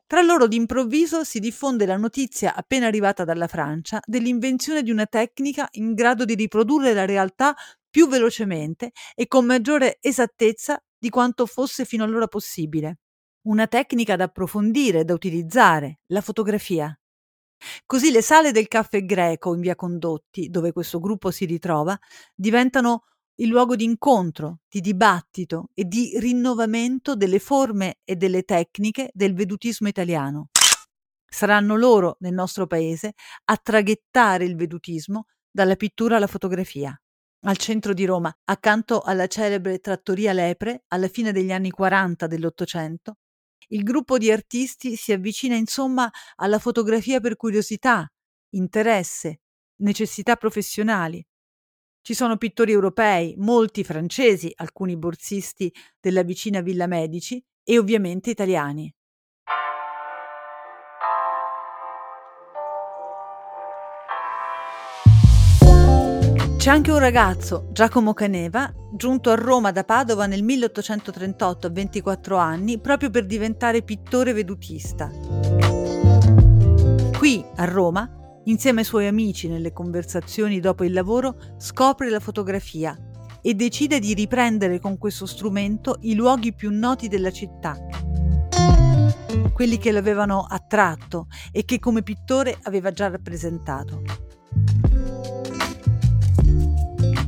Tra 0.08 0.22
loro 0.22 0.46
d'improvviso 0.46 1.24
si 1.24 1.40
diffonde 1.40 1.84
la 1.84 1.96
notizia 1.96 2.54
appena 2.54 2.86
arrivata 2.86 3.24
dalla 3.24 3.48
Francia 3.48 4.00
dell'invenzione 4.04 4.82
di 4.82 4.92
una 4.92 5.06
tecnica 5.06 5.66
in 5.72 5.94
grado 5.94 6.24
di 6.24 6.36
riprodurre 6.36 6.92
la 6.92 7.04
realtà 7.04 7.56
più 7.90 8.06
velocemente 8.08 8.92
e 9.16 9.26
con 9.26 9.44
maggiore 9.44 9.98
esattezza 10.00 10.80
di 10.96 11.10
quanto 11.10 11.44
fosse 11.46 11.84
fino 11.84 12.04
allora 12.04 12.28
possibile. 12.28 12.98
Una 13.48 13.66
tecnica 13.66 14.14
da 14.14 14.24
approfondire, 14.24 15.04
da 15.04 15.12
utilizzare, 15.14 15.98
la 16.06 16.20
fotografia. 16.20 16.96
Così 17.84 18.10
le 18.10 18.22
sale 18.22 18.52
del 18.52 18.68
caffè 18.68 19.04
greco 19.04 19.54
in 19.54 19.60
via 19.60 19.74
Condotti, 19.74 20.48
dove 20.50 20.72
questo 20.72 21.00
gruppo 21.00 21.30
si 21.30 21.46
ritrova, 21.46 21.98
diventano 22.34 23.04
il 23.36 23.48
luogo 23.48 23.76
di 23.76 23.84
incontro, 23.84 24.60
di 24.68 24.80
dibattito 24.80 25.68
e 25.74 25.84
di 25.84 26.18
rinnovamento 26.18 27.14
delle 27.14 27.38
forme 27.38 27.98
e 28.04 28.16
delle 28.16 28.44
tecniche 28.44 29.10
del 29.12 29.34
vedutismo 29.34 29.88
italiano. 29.88 30.48
Saranno 31.28 31.76
loro, 31.76 32.16
nel 32.20 32.32
nostro 32.32 32.66
paese, 32.66 33.12
a 33.44 33.56
traghettare 33.56 34.44
il 34.44 34.56
vedutismo 34.56 35.26
dalla 35.50 35.76
pittura 35.76 36.16
alla 36.16 36.26
fotografia. 36.26 36.98
Al 37.44 37.58
centro 37.58 37.92
di 37.92 38.06
Roma, 38.06 38.34
accanto 38.44 39.02
alla 39.02 39.26
celebre 39.26 39.78
trattoria 39.80 40.32
Lepre, 40.32 40.84
alla 40.88 41.08
fine 41.08 41.32
degli 41.32 41.52
anni 41.52 41.70
40 41.70 42.26
dell'Ottocento, 42.26 43.18
il 43.68 43.82
gruppo 43.82 44.16
di 44.16 44.30
artisti 44.30 44.96
si 44.96 45.12
avvicina 45.12 45.56
insomma 45.56 46.10
alla 46.36 46.58
fotografia 46.58 47.20
per 47.20 47.36
curiosità, 47.36 48.10
interesse, 48.50 49.40
necessità 49.80 50.36
professionali, 50.36 51.24
ci 52.06 52.14
sono 52.14 52.36
pittori 52.36 52.70
europei, 52.70 53.34
molti 53.36 53.82
francesi, 53.82 54.52
alcuni 54.54 54.96
borsisti 54.96 55.74
della 56.00 56.22
vicina 56.22 56.60
Villa 56.60 56.86
Medici 56.86 57.44
e 57.64 57.78
ovviamente 57.78 58.30
italiani. 58.30 58.94
C'è 66.56 66.70
anche 66.70 66.92
un 66.92 66.98
ragazzo, 67.00 67.70
Giacomo 67.72 68.14
Caneva, 68.14 68.72
giunto 68.94 69.32
a 69.32 69.34
Roma 69.34 69.72
da 69.72 69.82
Padova 69.82 70.26
nel 70.26 70.44
1838 70.44 71.66
a 71.66 71.70
24 71.70 72.36
anni 72.36 72.78
proprio 72.78 73.10
per 73.10 73.26
diventare 73.26 73.82
pittore 73.82 74.32
vedutista. 74.32 75.10
Qui, 77.18 77.44
a 77.56 77.64
Roma, 77.64 78.25
Insieme 78.48 78.80
ai 78.80 78.86
suoi 78.86 79.08
amici 79.08 79.48
nelle 79.48 79.72
conversazioni 79.72 80.60
dopo 80.60 80.84
il 80.84 80.92
lavoro 80.92 81.36
scopre 81.56 82.08
la 82.10 82.20
fotografia 82.20 82.96
e 83.42 83.54
decide 83.54 83.98
di 83.98 84.14
riprendere 84.14 84.78
con 84.78 84.98
questo 84.98 85.26
strumento 85.26 85.96
i 86.02 86.14
luoghi 86.14 86.54
più 86.54 86.70
noti 86.70 87.08
della 87.08 87.32
città, 87.32 87.76
quelli 89.52 89.78
che 89.78 89.90
l'avevano 89.90 90.46
attratto 90.48 91.26
e 91.50 91.64
che 91.64 91.80
come 91.80 92.04
pittore 92.04 92.56
aveva 92.62 92.92
già 92.92 93.08
rappresentato. 93.08 94.02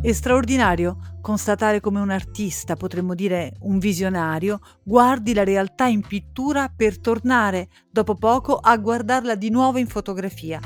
È 0.01 0.13
straordinario 0.13 1.19
constatare 1.21 1.81
come 1.81 1.99
un 1.99 2.11
artista, 2.11 2.77
potremmo 2.77 3.17
dire 3.17 3.57
un 3.63 3.81
visionario, 3.81 4.61
guardi 4.85 5.35
la 5.35 5.43
realtà 5.43 5.87
in 5.87 6.03
pittura 6.03 6.73
per 6.75 7.01
tornare 7.01 7.69
dopo 7.91 8.15
poco 8.15 8.55
a 8.55 8.77
guardarla 8.77 9.35
di 9.35 9.51
nuovo 9.51 9.79
in 9.79 9.89
fotografia 9.89 10.61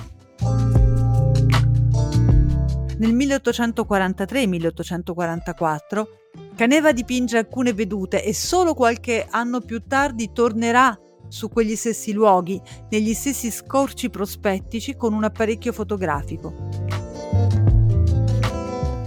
nel 3.03 3.15
1843-1844 3.15 6.07
Caneva 6.55 6.93
dipinge 6.93 7.37
alcune 7.37 7.73
vedute 7.73 8.25
e 8.25 8.33
solo 8.33 8.75
qualche 8.75 9.27
anno 9.29 9.61
più 9.61 9.83
tardi 9.87 10.31
tornerà 10.33 10.97
su 11.29 11.49
quegli 11.49 11.77
stessi 11.77 12.13
luoghi, 12.13 12.61
negli 12.91 13.15
stessi 13.15 13.51
scorci 13.51 14.11
prospettici 14.11 14.97
con 14.97 15.15
un 15.15 15.25
apparecchio 15.25 15.73
fotografico. 15.73 17.01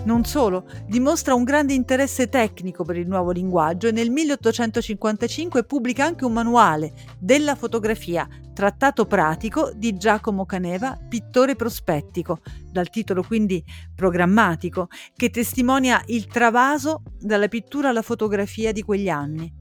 Non 0.06 0.24
solo, 0.24 0.68
dimostra 0.86 1.34
un 1.34 1.44
grande 1.44 1.74
interesse 1.74 2.30
tecnico 2.30 2.84
per 2.84 2.96
il 2.96 3.08
nuovo 3.08 3.32
linguaggio 3.32 3.88
e 3.88 3.92
nel 3.92 4.12
1855 4.12 5.64
pubblica 5.64 6.06
anche 6.06 6.26
un 6.26 6.34
manuale 6.34 6.94
della 7.18 7.56
fotografia, 7.56 8.28
trattato 8.54 9.06
pratico 9.06 9.72
di 9.76 9.98
Giacomo 9.98 10.46
Caneva, 10.46 10.96
pittore 11.10 11.56
prospettico, 11.56 12.42
dal 12.72 12.92
titolo 12.92 13.24
quindi 13.24 13.64
programmatico, 13.96 14.90
che 15.16 15.32
testimonia 15.32 16.00
il 16.06 16.28
travaso 16.28 17.02
dalla 17.20 17.48
pittura 17.48 17.90
alla 17.90 18.04
fotografia 18.04 18.72
di 18.72 18.84
quegli 18.84 19.10
anni, 19.10 19.52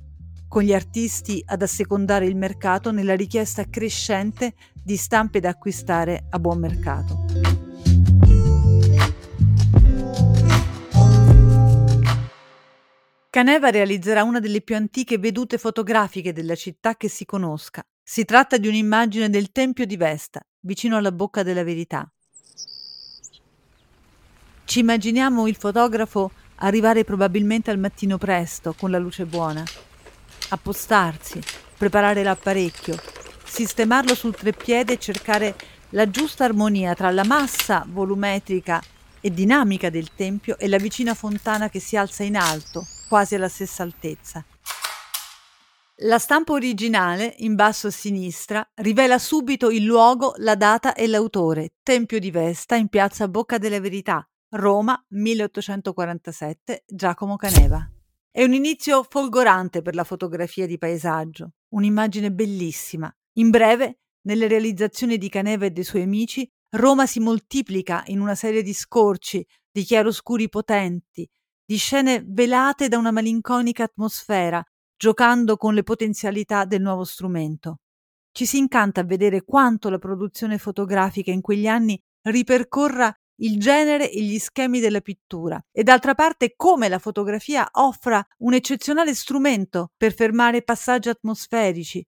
con 0.46 0.62
gli 0.62 0.74
artisti 0.74 1.42
ad 1.46 1.62
assecondare 1.62 2.26
il 2.26 2.37
mercato 2.37 2.92
nella 2.92 3.16
richiesta 3.16 3.64
crescente 3.70 4.52
di 4.74 4.96
stampe 4.96 5.40
da 5.40 5.48
acquistare 5.48 6.26
a 6.28 6.38
buon 6.38 6.59
mercato. 6.59 7.73
Caneva 13.35 13.70
realizzerà 13.70 14.23
una 14.23 14.38
delle 14.38 14.61
più 14.61 14.77
antiche 14.77 15.18
vedute 15.18 15.59
fotografiche 15.59 16.33
della 16.33 16.55
città 16.55 16.94
che 16.94 17.09
si 17.09 17.25
conosca. 17.25 17.85
Si 18.01 18.25
tratta 18.25 18.59
di 18.59 18.68
un'immagine 18.68 19.29
del 19.29 19.51
Tempio 19.51 19.87
di 19.87 19.97
Vesta, 19.97 20.40
vicino 20.61 20.97
alla 20.97 21.11
Bocca 21.11 21.42
della 21.42 21.64
Verità. 21.64 22.09
Ci 24.64 24.79
immaginiamo 24.79 25.49
il 25.49 25.57
fotografo 25.57 26.31
arrivare 26.59 27.03
probabilmente 27.03 27.73
al 27.73 27.79
mattino 27.81 28.18
presto, 28.18 28.73
con 28.79 28.92
la 28.92 28.99
luce 28.99 29.25
buona, 29.25 29.64
appostarsi, 30.51 31.40
preparare 31.77 32.23
l'apparecchio, 32.23 32.97
sistemarlo 33.44 34.14
sul 34.14 34.37
treppiede 34.37 34.92
e 34.92 34.99
cercare 35.01 35.57
la 35.88 36.09
giusta 36.09 36.44
armonia 36.44 36.94
tra 36.94 37.11
la 37.11 37.25
massa 37.25 37.85
volumetrica 37.85 38.81
e 39.20 39.31
dinamica 39.33 39.90
del 39.90 40.14
tempio 40.14 40.57
e 40.57 40.68
la 40.68 40.79
vicina 40.79 41.14
fontana 41.14 41.68
che 41.68 41.81
si 41.81 41.97
alza 41.97 42.23
in 42.23 42.37
alto, 42.37 42.87
quasi 43.09 43.35
alla 43.35 43.49
stessa 43.49 43.83
altezza. 43.83 44.45
La 45.99 46.19
stampa 46.19 46.53
originale, 46.53 47.35
in 47.38 47.55
basso 47.55 47.87
a 47.87 47.90
sinistra, 47.90 48.69
rivela 48.75 49.19
subito 49.19 49.71
il 49.71 49.85
luogo, 49.85 50.35
la 50.38 50.57
data 50.57 50.93
e 50.95 51.07
l'autore, 51.07 51.75
Tempio 51.85 52.19
di 52.19 52.33
Vesta 52.33 52.75
in 52.75 52.88
piazza 52.88 53.29
Bocca 53.29 53.59
della 53.59 53.79
Verità, 53.79 54.29
Roma, 54.57 55.01
1847, 55.11 56.83
Giacomo 56.87 57.37
Caneva. 57.37 57.88
È 58.29 58.43
un 58.43 58.55
inizio 58.55 59.07
folgorante 59.09 59.83
per 59.83 59.95
la 59.95 60.03
fotografia 60.03 60.67
di 60.67 60.79
paesaggio, 60.79 61.53
un'immagine 61.69 62.33
bellissima. 62.33 63.09
In 63.35 63.51
breve, 63.51 64.01
nelle 64.23 64.49
realizzazioni 64.49 65.17
di 65.17 65.29
Caneva 65.29 65.67
e 65.67 65.71
dei 65.71 65.85
suoi 65.85 66.03
amici, 66.03 66.51
Roma 66.71 67.07
si 67.07 67.21
moltiplica 67.21 68.03
in 68.07 68.21
una 68.21 68.35
serie 68.35 68.62
di 68.62 68.75
scorci, 68.75 69.47
di 69.71 69.85
chiaroscuri 69.85 70.49
potenti, 70.49 71.29
di 71.64 71.77
scene 71.77 72.22
velate 72.27 72.88
da 72.88 72.98
una 72.98 73.11
malinconica 73.11 73.85
atmosfera, 73.85 74.62
giocando 74.96 75.57
con 75.57 75.74
le 75.74 75.83
potenzialità 75.83 76.64
del 76.64 76.83
nuovo 76.83 77.05
strumento. 77.05 77.79
Ci 78.33 78.46
si 78.46 78.59
incanta 78.59 79.00
a 79.00 79.05
vedere 79.05 79.44
quanto 79.44 79.88
la 79.88 79.98
produzione 79.98 80.59
fotografica 80.59 81.31
in 81.31 81.40
quegli 81.40 81.66
anni 81.66 82.00
ripercorra 82.22 83.14
il 83.38 83.59
genere 83.59 84.11
e 84.11 84.22
gli 84.22 84.38
schemi 84.38 84.81
della 84.81 85.00
pittura 85.00 85.61
e 85.72 85.83
d'altra 85.83 86.14
parte 86.14 86.55
come 86.57 86.88
la 86.88 86.98
fotografia 86.98 87.68
offra 87.72 88.24
un 88.38 88.55
eccezionale 88.55 89.14
strumento 89.14 89.90
per 89.96 90.14
fermare 90.14 90.62
passaggi 90.62 91.09
atmosferici 91.09 92.05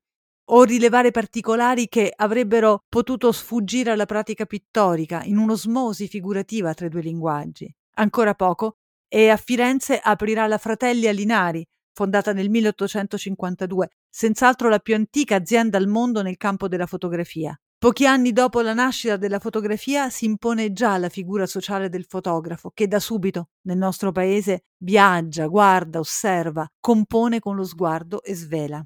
o 0.51 0.62
rilevare 0.62 1.11
particolari 1.11 1.88
che 1.88 2.12
avrebbero 2.14 2.85
potuto 2.88 3.33
sfuggire 3.33 3.90
alla 3.90 4.07
pratica 4.07 4.47
pittorica 4.47 5.23
in 5.25 5.38
un'osmosi 5.38 6.07
figurativa 6.07 6.73
tra 6.75 6.87
i 6.87 6.90
due 6.90 7.03
linguaggi. 7.03 7.73
Ancora 7.99 8.35
poco 8.35 8.77
e 9.09 9.31
a 9.31 9.37
Firenze 9.37 9.99
aprirà 10.03 10.47
la 10.47 10.59
Fratelli 10.59 11.07
Alinari, 11.07 11.66
fondata 11.92 12.33
nel 12.33 12.51
1852, 12.51 13.88
senz'altro 14.09 14.69
la 14.69 14.79
più 14.79 14.95
antica 14.95 15.37
azienda 15.37 15.79
al 15.79 15.87
mondo 15.87 16.23
nel 16.23 16.37
campo 16.37 16.69
della 16.69 16.87
fotografia. 16.87 17.59
Pochi 17.79 18.07
anni 18.07 18.33
dopo 18.33 18.62
la 18.62 18.73
nascita 18.73 19.16
della 19.16 19.38
fotografia 19.38 20.09
si 20.09 20.25
impone 20.25 20.73
già 20.73 20.97
la 20.97 21.11
figura 21.11 21.45
sociale 21.45 21.90
del 21.90 22.07
fotografo, 22.09 22.71
che 22.73 22.88
da 22.88 22.99
subito 22.99 23.51
nel 23.66 23.77
nostro 23.77 24.12
paese 24.12 24.64
viaggia, 24.79 25.47
guarda, 25.47 25.99
osserva, 25.99 26.66
compone 26.81 27.38
con 27.38 27.55
lo 27.55 27.64
sguardo 27.64 28.23
e 28.23 28.35
svela. 28.35 28.83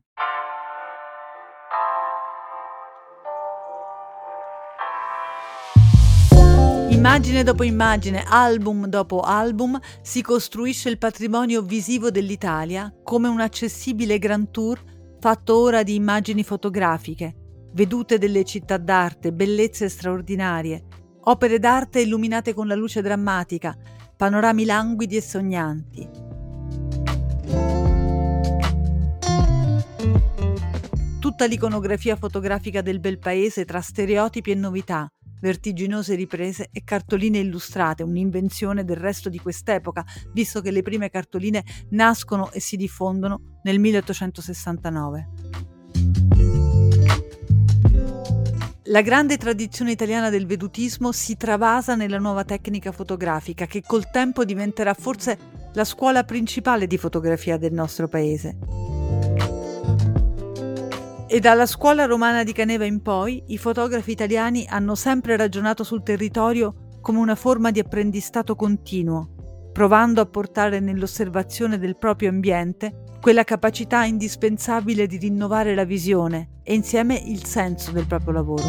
Immagine 7.01 7.45
dopo 7.45 7.63
immagine, 7.63 8.25
album 8.27 8.85
dopo 8.85 9.23
album, 9.23 9.81
si 10.03 10.21
costruisce 10.21 10.91
il 10.91 10.99
patrimonio 10.99 11.63
visivo 11.63 12.11
dell'Italia 12.11 12.95
come 13.03 13.27
un 13.27 13.41
accessibile 13.41 14.19
grand 14.19 14.51
tour 14.51 14.79
fatto 15.19 15.57
ora 15.57 15.83
di 15.83 15.95
immagini 15.95 16.45
fotografiche, 16.45 17.69
vedute 17.73 18.19
delle 18.19 18.45
città 18.45 18.77
d'arte, 18.77 19.33
bellezze 19.33 19.89
straordinarie, 19.89 20.85
opere 21.23 21.59
d'arte 21.59 22.01
illuminate 22.01 22.53
con 22.53 22.67
la 22.67 22.75
luce 22.75 23.01
drammatica, 23.01 23.75
panorami 24.15 24.67
languidi 24.67 25.17
e 25.17 25.23
sognanti. 25.23 26.09
Tutta 31.19 31.47
l'iconografia 31.47 32.17
fotografica 32.17 32.83
del 32.83 33.01
bel 33.01 33.19
paese 33.19 33.65
tra 33.65 33.81
stereotipi 33.81 34.51
e 34.51 34.55
novità, 34.55 35.11
vertiginose 35.41 36.15
riprese 36.15 36.69
e 36.73 36.83
cartoline 36.85 37.39
illustrate, 37.39 38.03
un'invenzione 38.03 38.85
del 38.85 38.97
resto 38.97 39.29
di 39.29 39.39
quest'epoca, 39.39 40.05
visto 40.33 40.61
che 40.61 40.71
le 40.71 40.83
prime 40.83 41.11
cartoline 41.11 41.65
nascono 41.91 42.51
e 42.53 42.61
si 42.61 42.77
diffondono 42.77 43.59
nel 43.63 43.79
1869. 43.79 45.29
La 48.85 49.03
grande 49.03 49.37
tradizione 49.37 49.93
italiana 49.93 50.31
del 50.31 50.47
vedutismo 50.47 51.13
si 51.13 51.37
travasa 51.37 51.95
nella 51.95 52.19
nuova 52.19 52.45
tecnica 52.45 52.91
fotografica 52.91 53.67
che 53.67 53.83
col 53.87 54.11
tempo 54.11 54.45
diventerà 54.45 54.95
forse 54.95 55.39
la 55.75 55.85
scuola 55.85 56.25
principale 56.25 56.89
di 56.89 56.99
fotografia 56.99 57.57
del 57.57 57.73
nostro 57.73 58.09
paese. 58.09 59.60
E 61.33 61.39
dalla 61.39 61.65
scuola 61.65 62.07
romana 62.07 62.43
di 62.43 62.53
Caneva 62.53 62.85
in 62.85 63.03
poi, 63.03 63.41
i 63.47 63.57
fotografi 63.57 64.11
italiani 64.11 64.67
hanno 64.69 64.97
sempre 64.97 65.37
ragionato 65.37 65.85
sul 65.85 66.03
territorio 66.03 66.99
come 67.01 67.21
una 67.21 67.37
forma 67.37 67.71
di 67.71 67.79
apprendistato 67.79 68.57
continuo, 68.57 69.71
provando 69.73 70.21
a 70.21 70.27
portare 70.27 70.81
nell'osservazione 70.81 71.79
del 71.79 71.97
proprio 71.97 72.31
ambiente 72.31 73.05
quella 73.21 73.45
capacità 73.45 74.03
indispensabile 74.03 75.07
di 75.07 75.19
rinnovare 75.19 75.77
la 75.77 75.85
visione 75.85 76.63
e 76.65 76.75
insieme 76.75 77.15
il 77.15 77.45
senso 77.45 77.93
del 77.93 78.09
proprio 78.09 78.33
lavoro. 78.33 78.65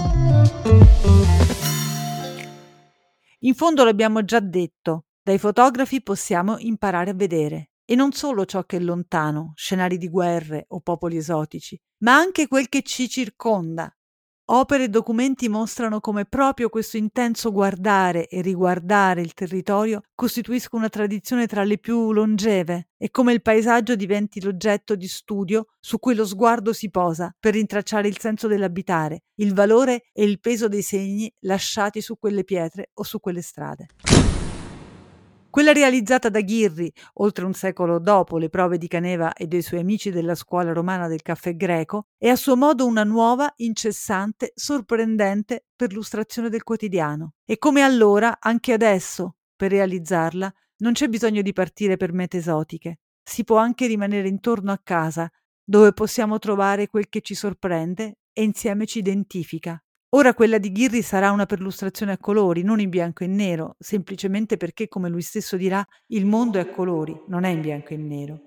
In 3.39 3.55
fondo 3.55 3.83
l'abbiamo 3.83 4.23
già 4.23 4.39
detto, 4.39 5.05
dai 5.23 5.39
fotografi 5.39 6.03
possiamo 6.03 6.57
imparare 6.59 7.09
a 7.09 7.15
vedere. 7.15 7.70
E 7.85 7.95
non 7.95 8.11
solo 8.11 8.45
ciò 8.45 8.63
che 8.63 8.77
è 8.77 8.79
lontano, 8.79 9.53
scenari 9.55 9.97
di 9.97 10.09
guerre 10.09 10.65
o 10.69 10.79
popoli 10.79 11.17
esotici, 11.17 11.79
ma 11.99 12.15
anche 12.15 12.47
quel 12.47 12.69
che 12.69 12.81
ci 12.83 13.09
circonda. 13.09 13.93
Opere 14.53 14.83
e 14.83 14.89
documenti 14.89 15.47
mostrano 15.47 16.01
come 16.01 16.25
proprio 16.25 16.67
questo 16.67 16.97
intenso 16.97 17.53
guardare 17.53 18.27
e 18.27 18.41
riguardare 18.41 19.21
il 19.21 19.33
territorio 19.33 20.01
costituisca 20.13 20.75
una 20.75 20.89
tradizione 20.89 21.47
tra 21.47 21.63
le 21.63 21.77
più 21.77 22.11
longeve 22.11 22.89
e 22.97 23.09
come 23.11 23.31
il 23.31 23.41
paesaggio 23.41 23.95
diventi 23.95 24.41
l'oggetto 24.41 24.95
di 24.95 25.07
studio 25.07 25.67
su 25.79 25.99
cui 25.99 26.15
lo 26.15 26.25
sguardo 26.25 26.73
si 26.73 26.89
posa 26.89 27.33
per 27.39 27.53
rintracciare 27.53 28.09
il 28.09 28.19
senso 28.19 28.47
dell'abitare, 28.47 29.23
il 29.35 29.53
valore 29.53 30.09
e 30.11 30.25
il 30.25 30.41
peso 30.41 30.67
dei 30.67 30.81
segni 30.81 31.33
lasciati 31.41 32.01
su 32.01 32.17
quelle 32.19 32.43
pietre 32.43 32.89
o 32.95 33.03
su 33.03 33.21
quelle 33.21 33.41
strade. 33.41 33.85
Quella 35.51 35.73
realizzata 35.73 36.29
da 36.29 36.39
Ghirri, 36.39 36.89
oltre 37.15 37.43
un 37.43 37.51
secolo 37.51 37.99
dopo 37.99 38.37
le 38.37 38.47
prove 38.47 38.77
di 38.77 38.87
Caneva 38.87 39.33
e 39.33 39.47
dei 39.47 39.61
suoi 39.61 39.81
amici 39.81 40.09
della 40.09 40.33
scuola 40.33 40.71
romana 40.71 41.09
del 41.09 41.21
caffè 41.21 41.57
greco, 41.57 42.05
è 42.17 42.29
a 42.29 42.37
suo 42.37 42.55
modo 42.55 42.85
una 42.85 43.03
nuova, 43.03 43.51
incessante, 43.57 44.53
sorprendente 44.55 45.65
perlustrazione 45.75 46.47
del 46.47 46.63
quotidiano. 46.63 47.33
E 47.43 47.57
come 47.57 47.81
allora, 47.81 48.37
anche 48.39 48.71
adesso, 48.71 49.35
per 49.53 49.71
realizzarla, 49.71 50.53
non 50.77 50.93
c'è 50.93 51.09
bisogno 51.09 51.41
di 51.41 51.51
partire 51.51 51.97
per 51.97 52.13
mete 52.13 52.37
esotiche. 52.37 52.99
Si 53.21 53.43
può 53.43 53.57
anche 53.57 53.87
rimanere 53.87 54.29
intorno 54.29 54.71
a 54.71 54.79
casa, 54.81 55.29
dove 55.61 55.91
possiamo 55.91 56.39
trovare 56.39 56.87
quel 56.87 57.09
che 57.09 57.19
ci 57.19 57.35
sorprende 57.35 58.19
e 58.31 58.43
insieme 58.43 58.85
ci 58.85 58.99
identifica, 58.99 59.83
Ora 60.13 60.33
quella 60.33 60.57
di 60.57 60.73
Ghirri 60.73 61.01
sarà 61.03 61.31
una 61.31 61.45
perlustrazione 61.45 62.11
a 62.11 62.17
colori, 62.17 62.63
non 62.63 62.81
in 62.81 62.89
bianco 62.89 63.23
e 63.23 63.27
nero, 63.27 63.77
semplicemente 63.79 64.57
perché, 64.57 64.89
come 64.89 65.07
lui 65.07 65.21
stesso 65.21 65.55
dirà, 65.55 65.81
il 66.07 66.25
mondo 66.25 66.57
è 66.57 66.61
a 66.61 66.65
colori, 66.65 67.17
non 67.27 67.45
è 67.45 67.49
in 67.49 67.61
bianco 67.61 67.93
e 67.93 67.97
nero. 67.97 68.39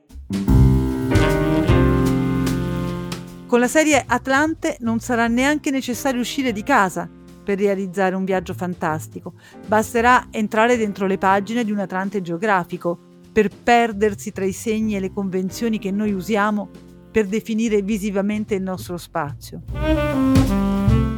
Con 3.46 3.60
la 3.60 3.66
serie 3.66 4.04
Atlante 4.06 4.76
non 4.80 5.00
sarà 5.00 5.26
neanche 5.26 5.70
necessario 5.70 6.20
uscire 6.20 6.52
di 6.52 6.62
casa 6.62 7.08
per 7.42 7.56
realizzare 7.56 8.14
un 8.14 8.26
viaggio 8.26 8.52
fantastico, 8.52 9.32
basterà 9.66 10.28
entrare 10.30 10.76
dentro 10.76 11.06
le 11.06 11.16
pagine 11.16 11.64
di 11.64 11.72
un 11.72 11.78
Atlante 11.78 12.20
geografico 12.20 13.22
per 13.32 13.48
perdersi 13.48 14.32
tra 14.32 14.44
i 14.44 14.52
segni 14.52 14.96
e 14.96 15.00
le 15.00 15.10
convenzioni 15.10 15.78
che 15.78 15.90
noi 15.90 16.12
usiamo 16.12 16.68
per 17.10 17.24
definire 17.26 17.80
visivamente 17.80 18.54
il 18.54 18.62
nostro 18.62 18.98
spazio 18.98 20.73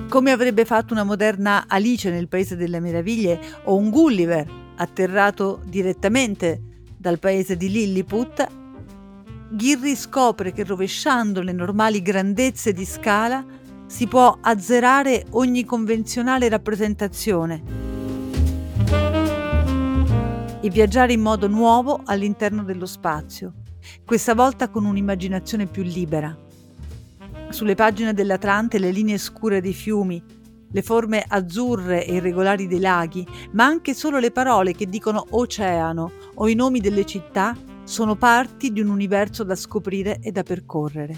come 0.08 0.30
avrebbe 0.30 0.64
fatto 0.64 0.92
una 0.92 1.04
moderna 1.04 1.64
Alice 1.66 2.10
nel 2.10 2.28
Paese 2.28 2.56
delle 2.56 2.80
Meraviglie 2.80 3.40
o 3.64 3.76
un 3.76 3.90
Gulliver 3.90 4.46
atterrato 4.76 5.60
direttamente 5.64 6.60
dal 6.96 7.18
paese 7.18 7.56
di 7.56 7.70
Lilliput, 7.70 8.46
Ghirri 9.50 9.94
scopre 9.94 10.52
che 10.52 10.64
rovesciando 10.64 11.40
le 11.42 11.52
normali 11.52 12.02
grandezze 12.02 12.72
di 12.72 12.84
scala 12.84 13.44
si 13.86 14.06
può 14.06 14.38
azzerare 14.40 15.24
ogni 15.30 15.64
convenzionale 15.64 16.48
rappresentazione 16.48 17.62
e 20.60 20.70
viaggiare 20.70 21.12
in 21.12 21.20
modo 21.20 21.46
nuovo 21.46 22.00
all'interno 22.04 22.64
dello 22.64 22.86
spazio, 22.86 23.54
questa 24.04 24.34
volta 24.34 24.68
con 24.68 24.84
un'immaginazione 24.84 25.66
più 25.66 25.82
libera. 25.82 26.45
Sulle 27.48 27.74
pagine 27.74 28.12
dell'Atlante 28.12 28.78
le 28.78 28.90
linee 28.90 29.18
scure 29.18 29.60
dei 29.60 29.72
fiumi, 29.72 30.22
le 30.70 30.82
forme 30.82 31.24
azzurre 31.26 32.04
e 32.04 32.16
irregolari 32.16 32.66
dei 32.66 32.80
laghi, 32.80 33.26
ma 33.52 33.64
anche 33.64 33.94
solo 33.94 34.18
le 34.18 34.30
parole 34.30 34.72
che 34.72 34.86
dicono 34.86 35.24
oceano 35.30 36.10
o 36.34 36.48
i 36.48 36.54
nomi 36.54 36.80
delle 36.80 37.06
città 37.06 37.56
sono 37.84 38.16
parti 38.16 38.72
di 38.72 38.80
un 38.80 38.88
universo 38.88 39.44
da 39.44 39.54
scoprire 39.54 40.18
e 40.20 40.32
da 40.32 40.42
percorrere. 40.42 41.16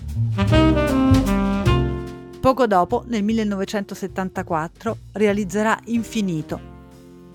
Poco 2.40 2.66
dopo, 2.66 3.04
nel 3.08 3.24
1974, 3.24 4.96
realizzerà 5.12 5.78
Infinito, 5.86 6.77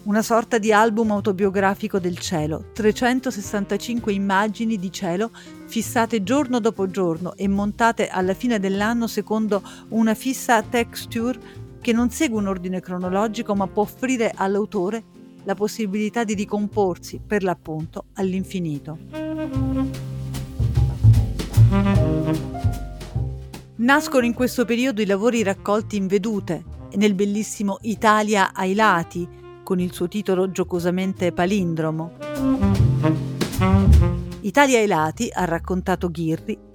una 0.04 0.22
sorta 0.22 0.58
di 0.58 0.74
album 0.74 1.12
autobiografico 1.12 1.98
del 1.98 2.18
cielo, 2.18 2.66
365 2.74 4.12
immagini 4.12 4.78
di 4.78 4.92
cielo 4.92 5.32
fissate 5.68 6.24
giorno 6.24 6.60
dopo 6.60 6.90
giorno 6.90 7.36
e 7.36 7.48
montate 7.48 8.10
alla 8.10 8.34
fine 8.34 8.60
dell'anno 8.60 9.08
secondo 9.08 9.64
una 9.90 10.14
fissa 10.14 10.62
texture 10.62 11.40
che 11.80 11.94
non 11.94 12.10
segue 12.10 12.38
un 12.38 12.48
ordine 12.48 12.82
cronologico 12.82 13.56
ma 13.56 13.68
può 13.68 13.84
offrire 13.84 14.34
all'autore 14.36 15.04
la 15.46 15.56
possibilità 15.56 16.24
di 16.24 16.34
ricomporsi 16.34 17.22
per 17.26 17.44
l'appunto 17.44 18.06
all'infinito. 18.14 18.98
Nascono 23.76 24.26
in 24.26 24.34
questo 24.34 24.66
periodo 24.66 25.02
i 25.02 25.06
lavori 25.06 25.44
raccolti 25.44 25.96
in 25.96 26.08
vedute 26.08 26.64
nel 26.96 27.14
bellissimo 27.16 27.80
Italia 27.82 28.54
ai 28.54 28.76
lati, 28.76 29.28
con 29.64 29.80
il 29.80 29.94
suo 29.94 30.08
titolo 30.08 30.52
giocosamente 30.52 31.32
palindromo. 31.32 32.12
Italia 34.42 34.80
ai 34.80 34.88
lati, 34.88 35.30
ha 35.34 35.46
raccontato 35.46 36.12
Ghirri, 36.12 36.72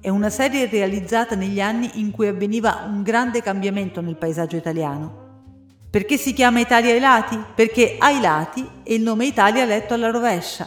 è 0.00 0.08
una 0.08 0.30
serie 0.30 0.66
realizzata 0.66 1.34
negli 1.34 1.60
anni 1.60 1.90
in 1.94 2.10
cui 2.10 2.28
avveniva 2.28 2.84
un 2.86 3.02
grande 3.02 3.42
cambiamento 3.42 4.00
nel 4.00 4.16
paesaggio 4.16 4.56
italiano. 4.56 5.28
Perché 5.90 6.16
si 6.16 6.32
chiama 6.32 6.60
Italia 6.60 6.94
ai 6.94 7.00
lati? 7.00 7.38
Perché 7.54 7.96
ai 7.98 8.20
lati 8.20 8.66
è 8.84 8.92
il 8.92 9.02
nome 9.02 9.26
Italia 9.26 9.64
letto 9.64 9.92
alla 9.92 10.10
rovescia 10.10 10.66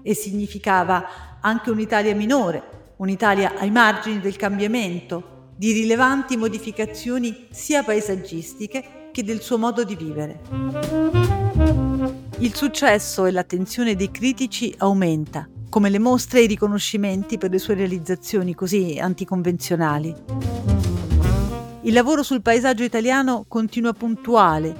e 0.00 0.14
significava 0.14 1.38
anche 1.40 1.70
un'Italia 1.70 2.14
minore, 2.14 2.94
un'Italia 2.96 3.54
ai 3.58 3.70
margini 3.70 4.20
del 4.20 4.36
cambiamento, 4.36 5.50
di 5.56 5.72
rilevanti 5.72 6.36
modificazioni 6.36 7.48
sia 7.50 7.82
paesaggistiche 7.82 8.93
che 9.14 9.22
del 9.22 9.40
suo 9.40 9.58
modo 9.58 9.84
di 9.84 9.94
vivere. 9.94 10.40
Il 12.38 12.52
successo 12.52 13.26
e 13.26 13.30
l'attenzione 13.30 13.94
dei 13.94 14.10
critici 14.10 14.74
aumenta, 14.78 15.48
come 15.68 15.88
le 15.88 16.00
mostre 16.00 16.40
e 16.40 16.42
i 16.42 16.46
riconoscimenti 16.48 17.38
per 17.38 17.52
le 17.52 17.58
sue 17.58 17.74
realizzazioni 17.74 18.56
così 18.56 18.98
anticonvenzionali. 19.00 20.12
Il 21.82 21.92
lavoro 21.92 22.24
sul 22.24 22.42
paesaggio 22.42 22.82
italiano 22.82 23.44
continua 23.46 23.92
puntuale, 23.92 24.74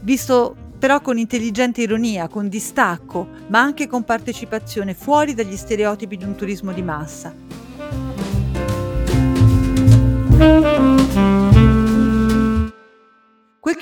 visto 0.00 0.56
però 0.76 1.00
con 1.00 1.16
intelligente 1.16 1.82
ironia, 1.82 2.26
con 2.26 2.48
distacco, 2.48 3.28
ma 3.46 3.60
anche 3.60 3.86
con 3.86 4.02
partecipazione 4.02 4.92
fuori 4.92 5.34
dagli 5.34 5.56
stereotipi 5.56 6.16
di 6.16 6.24
un 6.24 6.34
turismo 6.34 6.72
di 6.72 6.82
massa. 6.82 7.32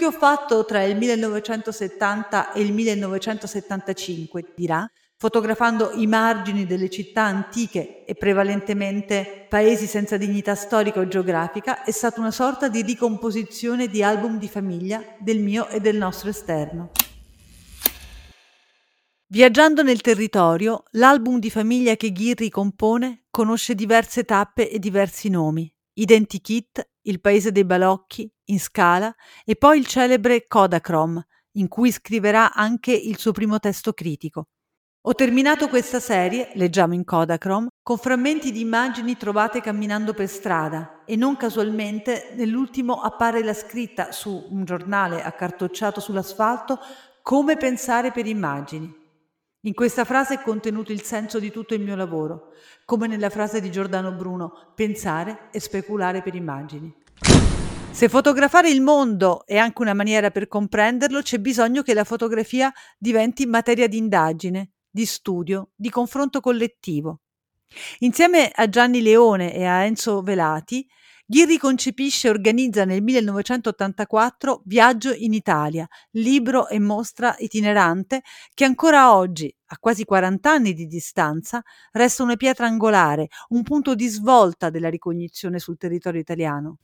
Ho 0.07 0.13
fatto 0.13 0.65
tra 0.65 0.83
il 0.83 0.97
1970 0.97 2.53
e 2.53 2.61
il 2.61 2.73
1975, 2.73 4.53
dirà, 4.55 4.89
fotografando 5.19 5.93
i 5.95 6.07
margini 6.07 6.67
delle 6.67 6.89
città 6.89 7.23
antiche 7.23 8.05
e 8.05 8.15
prevalentemente 8.15 9.47
paesi 9.49 9.87
senza 9.87 10.17
dignità 10.17 10.55
storica 10.55 11.01
o 11.01 11.09
geografica, 11.09 11.83
è 11.85 11.91
stata 11.91 12.21
una 12.21 12.31
sorta 12.31 12.69
di 12.69 12.83
ricomposizione 12.83 13.89
di 13.89 14.03
album 14.03 14.39
di 14.39 14.49
famiglia 14.49 15.03
del 15.19 15.41
mio 15.41 15.69
e 15.69 15.81
del 15.81 15.97
nostro 15.97 16.29
esterno. 16.31 16.91
Viaggiando 19.29 19.83
nel 19.83 20.03
territorio, 20.03 20.85
l'album 20.93 21.41
di 21.41 21.51
famiglia 21.51 21.97
che 21.97 22.13
Ghirri 22.13 22.49
compone 22.49 23.25
conosce 23.29 23.75
diverse 23.75 24.25
tappe 24.25 24.71
e 24.71 24.79
diversi 24.79 25.29
nomi. 25.29 25.69
Identikit, 25.99 26.87
il 27.03 27.21
paese 27.23 27.53
dei 27.53 27.65
balocchi, 27.65 28.31
in 28.47 28.61
scala, 28.61 29.15
e 29.47 29.57
poi 29.57 29.79
il 29.79 29.87
celebre 29.87 30.47
Kodachrome, 30.47 31.27
in 31.53 31.69
cui 31.69 31.91
scriverà 31.91 32.53
anche 32.53 32.93
il 32.93 33.17
suo 33.17 33.33
primo 33.33 33.59
testo 33.59 33.95
critico. 33.95 34.49
Ho 35.09 35.15
terminato 35.15 35.69
questa 35.69 35.99
serie, 35.99 36.51
leggiamo 36.53 36.93
in 36.93 37.03
Kodachrome, 37.05 37.69
con 37.83 37.97
frammenti 37.97 38.53
di 38.53 38.61
immagini 38.61 39.17
trovate 39.17 39.63
camminando 39.63 40.13
per 40.13 40.29
strada 40.29 41.05
e 41.07 41.17
non 41.17 41.39
casualmente 41.39 42.35
nell'ultimo 42.35 43.01
appare 43.01 43.43
la 43.43 43.55
scritta 43.55 44.13
su 44.13 44.49
un 44.51 44.65
giornale 44.65 45.23
accartocciato 45.23 46.01
sull'asfalto 46.01 46.79
come 47.23 47.57
pensare 47.57 48.13
per 48.13 48.27
immagini. 48.27 49.06
In 49.67 49.75
questa 49.75 50.05
frase 50.05 50.35
è 50.35 50.43
contenuto 50.43 50.93
il 50.93 51.03
senso 51.03 51.41
di 51.41 51.51
tutto 51.51 51.75
il 51.75 51.81
mio 51.81 51.97
lavoro, 51.97 52.53
come 52.85 53.09
nella 53.09 53.31
frase 53.31 53.61
di 53.61 53.69
Giordano 53.69 54.13
Bruno, 54.13 54.71
pensare 54.77 55.49
e 55.51 55.59
speculare 55.59 56.23
per 56.23 56.37
immagini. 56.37 56.95
Se 57.91 58.09
fotografare 58.09 58.71
il 58.71 58.81
mondo 58.81 59.45
è 59.45 59.57
anche 59.57 59.83
una 59.83 59.93
maniera 59.93 60.31
per 60.31 60.47
comprenderlo, 60.47 61.21
c'è 61.21 61.39
bisogno 61.39 61.83
che 61.83 61.95
la 61.95 62.05
fotografia 62.05 62.73
diventi 62.97 63.45
materia 63.45 63.89
di 63.89 63.97
indagine, 63.97 64.71
di 64.89 65.05
studio, 65.05 65.71
di 65.75 65.91
confronto 65.91 66.39
collettivo. 66.39 67.23
Insieme 67.99 68.53
a 68.55 68.69
Gianni 68.69 69.03
Leone 69.03 69.53
e 69.53 69.65
a 69.65 69.83
Enzo 69.83 70.23
Velati, 70.23 70.87
Ghirri 71.29 71.59
concepisce 71.59 72.29
e 72.29 72.31
organizza 72.31 72.85
nel 72.85 73.03
1984 73.03 74.63
Viaggio 74.65 75.13
in 75.13 75.33
Italia, 75.33 75.85
libro 76.13 76.69
e 76.69 76.79
mostra 76.79 77.35
itinerante 77.39 78.23
che 78.55 78.65
ancora 78.65 79.13
oggi, 79.13 79.53
a 79.71 79.79
quasi 79.81 80.05
40 80.05 80.49
anni 80.49 80.73
di 80.73 80.87
distanza, 80.87 81.61
resta 81.91 82.23
una 82.23 82.37
pietra 82.37 82.67
angolare, 82.67 83.27
un 83.49 83.65
punto 83.65 83.97
di 83.97 84.07
svolta 84.07 84.71
della 84.71 84.89
ricognizione 84.89 85.59
sul 85.59 85.77
territorio 85.77 86.21
italiano. 86.21 86.79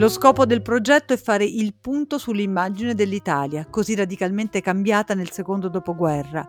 Lo 0.00 0.08
scopo 0.08 0.46
del 0.46 0.62
progetto 0.62 1.12
è 1.12 1.18
fare 1.18 1.44
il 1.44 1.74
punto 1.78 2.16
sull'immagine 2.16 2.94
dell'Italia, 2.94 3.66
così 3.68 3.94
radicalmente 3.94 4.62
cambiata 4.62 5.12
nel 5.12 5.30
secondo 5.30 5.68
dopoguerra. 5.68 6.48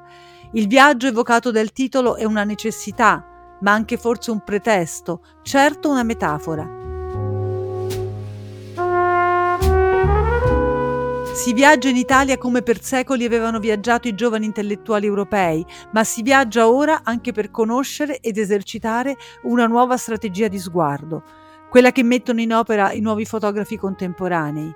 Il 0.53 0.67
viaggio 0.67 1.07
evocato 1.07 1.51
dal 1.51 1.73
titolo 1.73 2.15
è 2.15 2.23
una 2.23 2.45
necessità, 2.45 3.57
ma 3.59 3.73
anche 3.73 3.97
forse 3.97 4.31
un 4.31 4.41
pretesto, 4.41 5.21
certo 5.41 5.89
una 5.89 6.03
metafora. 6.03 6.65
Si 11.33 11.51
viaggia 11.51 11.89
in 11.89 11.97
Italia 11.97 12.37
come 12.37 12.61
per 12.61 12.81
secoli 12.81 13.25
avevano 13.25 13.59
viaggiato 13.59 14.07
i 14.07 14.15
giovani 14.15 14.45
intellettuali 14.45 15.07
europei, 15.07 15.65
ma 15.91 16.05
si 16.05 16.21
viaggia 16.21 16.69
ora 16.69 17.01
anche 17.03 17.33
per 17.33 17.51
conoscere 17.51 18.21
ed 18.21 18.37
esercitare 18.37 19.17
una 19.43 19.65
nuova 19.67 19.97
strategia 19.97 20.47
di 20.47 20.57
sguardo 20.57 21.40
quella 21.71 21.93
che 21.93 22.03
mettono 22.03 22.41
in 22.41 22.53
opera 22.53 22.91
i 22.91 22.99
nuovi 22.99 23.23
fotografi 23.23 23.77
contemporanei. 23.77 24.75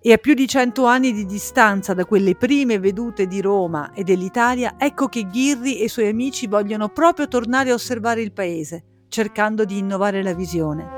E 0.00 0.12
a 0.12 0.16
più 0.16 0.32
di 0.32 0.48
cento 0.48 0.86
anni 0.86 1.12
di 1.12 1.26
distanza 1.26 1.92
da 1.92 2.06
quelle 2.06 2.34
prime 2.34 2.78
vedute 2.78 3.26
di 3.26 3.42
Roma 3.42 3.92
e 3.92 4.02
dell'Italia, 4.02 4.76
ecco 4.78 5.08
che 5.08 5.26
Ghirri 5.30 5.78
e 5.78 5.84
i 5.84 5.88
suoi 5.88 6.08
amici 6.08 6.46
vogliono 6.46 6.88
proprio 6.88 7.28
tornare 7.28 7.72
a 7.72 7.74
osservare 7.74 8.22
il 8.22 8.32
paese, 8.32 9.04
cercando 9.08 9.66
di 9.66 9.76
innovare 9.76 10.22
la 10.22 10.32
visione. 10.32 10.88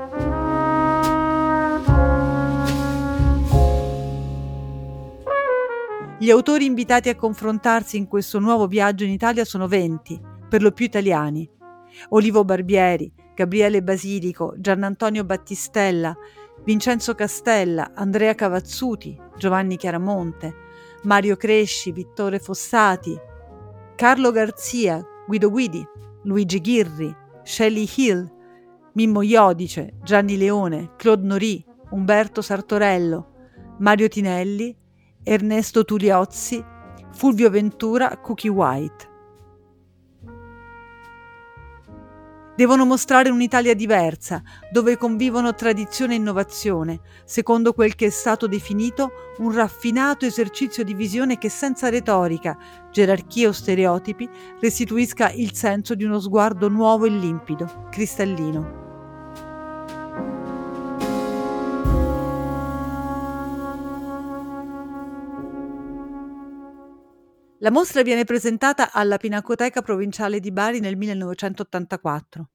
Gli 6.19 6.29
autori 6.29 6.63
invitati 6.63 7.09
a 7.09 7.15
confrontarsi 7.15 7.97
in 7.97 8.07
questo 8.07 8.39
nuovo 8.39 8.65
viaggio 8.65 9.03
in 9.03 9.11
Italia 9.11 9.43
sono 9.43 9.67
20, 9.67 10.21
per 10.47 10.61
lo 10.61 10.71
più 10.71 10.85
italiani. 10.85 11.57
Olivo 12.09 12.43
Barbieri, 12.43 13.11
Gabriele 13.35 13.81
Basilico, 13.81 14.53
Giannantonio 14.57 15.23
Battistella, 15.23 16.15
Vincenzo 16.63 17.15
Castella, 17.15 17.91
Andrea 17.95 18.35
Cavazzuti, 18.35 19.17
Giovanni 19.37 19.77
Chiaramonte, 19.77 20.53
Mario 21.03 21.37
Cresci, 21.37 21.91
Vittore 21.91 22.39
Fossati, 22.39 23.17
Carlo 23.95 24.31
Garzia, 24.31 25.05
Guido 25.25 25.49
Guidi, 25.49 25.85
Luigi 26.23 26.59
Ghirri, 26.59 27.15
Shelley 27.43 27.89
Hill, 27.95 28.29
Mimmo 28.93 29.21
Iodice, 29.21 29.93
Gianni 30.03 30.37
Leone, 30.37 30.91
Claude 30.97 31.25
Nori, 31.25 31.63
Umberto 31.91 32.41
Sartorello, 32.41 33.35
Mario 33.79 34.07
Tinelli, 34.09 34.75
Ernesto 35.23 35.85
Tuliozzi, 35.85 36.63
Fulvio 37.11 37.49
Ventura, 37.49 38.17
Cookie 38.17 38.49
White. 38.49 39.08
Devono 42.59 42.83
mostrare 42.83 43.29
un'Italia 43.29 43.73
diversa, 43.73 44.43
dove 44.69 44.97
convivono 44.97 45.55
tradizione 45.55 46.15
e 46.15 46.17
innovazione, 46.17 46.99
secondo 47.23 47.71
quel 47.71 47.95
che 47.95 48.07
è 48.07 48.09
stato 48.09 48.47
definito 48.47 49.11
un 49.37 49.53
raffinato 49.53 50.25
esercizio 50.25 50.83
di 50.83 50.93
visione 50.93 51.37
che 51.37 51.47
senza 51.47 51.87
retorica, 51.87 52.57
gerarchie 52.91 53.47
o 53.47 53.53
stereotipi 53.53 54.29
restituisca 54.59 55.31
il 55.31 55.53
senso 55.53 55.95
di 55.95 56.03
uno 56.03 56.19
sguardo 56.19 56.67
nuovo 56.67 57.05
e 57.05 57.09
limpido, 57.11 57.87
cristallino. 57.89 58.88
La 67.61 67.71
mostra 67.71 68.03
viene 68.03 68.23
presentata 68.23 68.93
alla 68.93 69.17
Pinacoteca 69.17 69.81
Provinciale 69.81 70.39
di 70.39 70.49
Bari 70.49 70.79
nel 70.79 70.95
1984. 70.95 72.49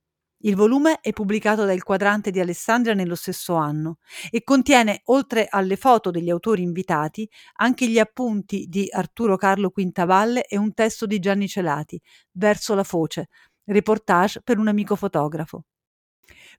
Il 0.44 0.56
volume 0.56 1.00
è 1.02 1.12
pubblicato 1.12 1.66
dal 1.66 1.82
Quadrante 1.82 2.30
di 2.30 2.40
Alessandria 2.40 2.94
nello 2.94 3.14
stesso 3.14 3.54
anno 3.54 3.98
e 4.30 4.42
contiene, 4.42 5.02
oltre 5.04 5.46
alle 5.50 5.76
foto 5.76 6.10
degli 6.10 6.30
autori 6.30 6.62
invitati, 6.62 7.28
anche 7.56 7.86
gli 7.86 7.98
appunti 7.98 8.64
di 8.66 8.88
Arturo 8.90 9.36
Carlo 9.36 9.68
Quintavalle 9.68 10.46
e 10.46 10.56
un 10.56 10.72
testo 10.72 11.04
di 11.04 11.18
Gianni 11.18 11.48
Celati, 11.48 12.00
Verso 12.32 12.74
la 12.74 12.84
foce, 12.84 13.28
reportage 13.64 14.40
per 14.42 14.56
un 14.56 14.68
amico 14.68 14.96
fotografo. 14.96 15.64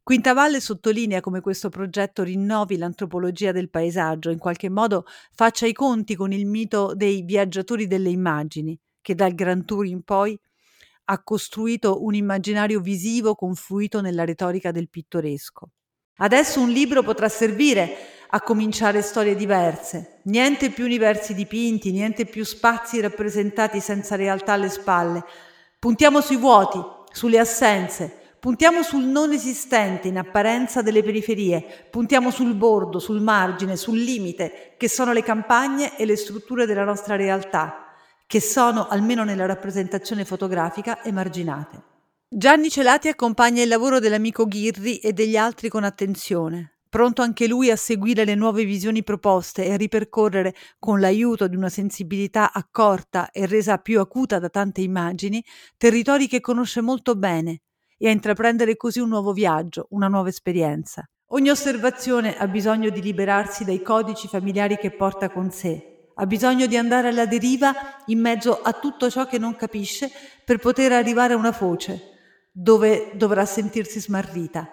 Quintavalle 0.04 0.60
sottolinea 0.60 1.20
come 1.20 1.42
questo 1.42 1.70
progetto 1.70 2.24
rinnovi 2.24 2.78
l'antropologia 2.78 3.52
del 3.52 3.70
paesaggio, 3.70 4.30
in 4.30 4.38
qualche 4.38 4.70
modo 4.70 5.06
faccia 5.34 5.66
i 5.66 5.74
conti 5.74 6.16
con 6.16 6.32
il 6.32 6.46
mito 6.46 6.94
dei 6.94 7.24
viaggiatori 7.24 7.88
delle 7.88 8.10
immagini, 8.10 8.80
che 9.02 9.16
dal 9.16 9.34
Grand 9.34 9.66
Tour 9.66 9.86
in 9.86 10.04
poi 10.04 10.40
ha 11.06 11.24
costruito 11.24 12.04
un 12.04 12.14
immaginario 12.16 12.80
visivo 12.80 13.36
confluito 13.36 14.02
nella 14.02 14.26
retorica 14.26 14.72
del 14.72 14.90
pittoresco. 14.90 15.70
Adesso 16.18 16.62
un 16.62 16.70
libro 16.70 17.04
potrà 17.04 17.28
servire 17.28 17.96
a 18.30 18.42
cominciare 18.42 19.02
storie 19.02 19.36
diverse, 19.36 20.22
niente 20.24 20.72
più 20.72 20.86
universi 20.86 21.34
dipinti, 21.34 21.92
niente 21.92 22.26
più 22.26 22.44
spazi 22.44 23.00
rappresentati 23.02 23.80
senza 23.80 24.16
realtà 24.16 24.54
alle 24.54 24.70
spalle. 24.70 25.24
Puntiamo 25.78 26.22
sui 26.22 26.38
vuoti, 26.38 26.80
sulle 27.12 27.38
assenze, 27.38 28.25
Puntiamo 28.46 28.84
sul 28.84 29.06
non 29.06 29.32
esistente 29.32 30.08
in 30.08 30.20
apparenza 30.20 30.84
delle 30.84 31.02
periferie, 31.02 31.88
puntiamo 31.90 32.30
sul 32.30 32.54
bordo, 32.54 33.00
sul 33.00 33.20
margine, 33.20 33.76
sul 33.76 33.98
limite, 33.98 34.76
che 34.78 34.88
sono 34.88 35.14
le 35.14 35.24
campagne 35.24 35.98
e 35.98 36.06
le 36.06 36.16
strutture 36.16 36.68
della 36.68 36.84
nostra 36.84 37.16
realtà, 37.16 37.88
che 38.28 38.40
sono, 38.40 38.88
almeno 38.88 39.24
nella 39.24 39.48
rappresentazione 39.48 40.26
fotografica, 40.26 41.04
emarginate. 41.04 41.82
Gianni 42.30 42.70
Celati 42.70 43.08
accompagna 43.08 43.64
il 43.64 43.68
lavoro 43.68 43.98
dell'amico 43.98 44.46
Ghirri 44.46 45.00
e 45.00 45.12
degli 45.12 45.38
altri 45.38 45.68
con 45.68 45.84
attenzione 45.84 46.74
pronto 46.88 47.22
anche 47.22 47.46
lui 47.46 47.72
a 47.72 47.76
seguire 47.76 48.24
le 48.24 48.36
nuove 48.36 48.64
visioni 48.64 49.04
proposte 49.04 49.66
e 49.66 49.74
a 49.74 49.76
ripercorrere, 49.76 50.56
con 50.80 51.02
l'aiuto 51.02 51.48
di 51.50 51.58
una 51.58 51.68
sensibilità 51.68 52.54
accorta 52.54 53.32
e 53.32 53.48
resa 53.48 53.80
più 53.80 54.00
acuta 54.00 54.40
da 54.40 54.48
tante 54.48 54.80
immagini, 54.80 55.44
territori 55.76 56.30
che 56.30 56.40
conosce 56.40 56.80
molto 56.80 57.16
bene 57.16 57.64
e 57.98 58.08
a 58.08 58.12
intraprendere 58.12 58.76
così 58.76 59.00
un 59.00 59.10
nuovo 59.10 59.34
viaggio, 59.34 59.88
una 59.90 60.08
nuova 60.08 60.30
esperienza. 60.30 61.08
Ogni 61.30 61.50
osservazione 61.50 62.38
ha 62.38 62.48
bisogno 62.48 62.90
di 62.90 63.02
liberarsi 63.02 63.64
dai 63.64 63.82
codici 63.82 64.28
familiari 64.28 64.78
che 64.78 64.92
porta 64.92 65.30
con 65.30 65.52
sé, 65.52 66.12
ha 66.16 66.26
bisogno 66.26 66.66
di 66.66 66.78
andare 66.78 67.10
alla 67.10 67.26
deriva 67.26 67.74
in 68.06 68.20
mezzo 68.20 68.62
a 68.62 68.74
tutto 68.74 69.10
ciò 69.10 69.26
che 69.26 69.38
non 69.38 69.56
capisce 69.56 70.10
per 70.44 70.58
poter 70.60 70.92
arrivare 70.92 71.34
a 71.34 71.38
una 71.38 71.52
foce, 71.52 72.02
dove 72.52 73.12
dovrà 73.16 73.46
sentirsi 73.46 74.00
smarrita 74.00 74.70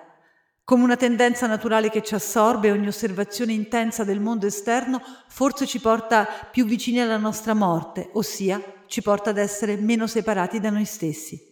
come 0.64 0.84
una 0.84 0.96
tendenza 0.96 1.46
naturale 1.46 1.90
che 1.90 2.02
ci 2.02 2.14
assorbe, 2.14 2.70
ogni 2.70 2.86
osservazione 2.86 3.52
intensa 3.52 4.04
del 4.04 4.20
mondo 4.20 4.46
esterno 4.46 5.02
forse 5.26 5.66
ci 5.66 5.80
porta 5.80 6.26
più 6.50 6.64
vicini 6.64 7.00
alla 7.00 7.16
nostra 7.16 7.52
morte, 7.52 8.10
ossia 8.12 8.62
ci 8.86 9.02
porta 9.02 9.30
ad 9.30 9.38
essere 9.38 9.76
meno 9.76 10.06
separati 10.06 10.60
da 10.60 10.70
noi 10.70 10.84
stessi. 10.84 11.51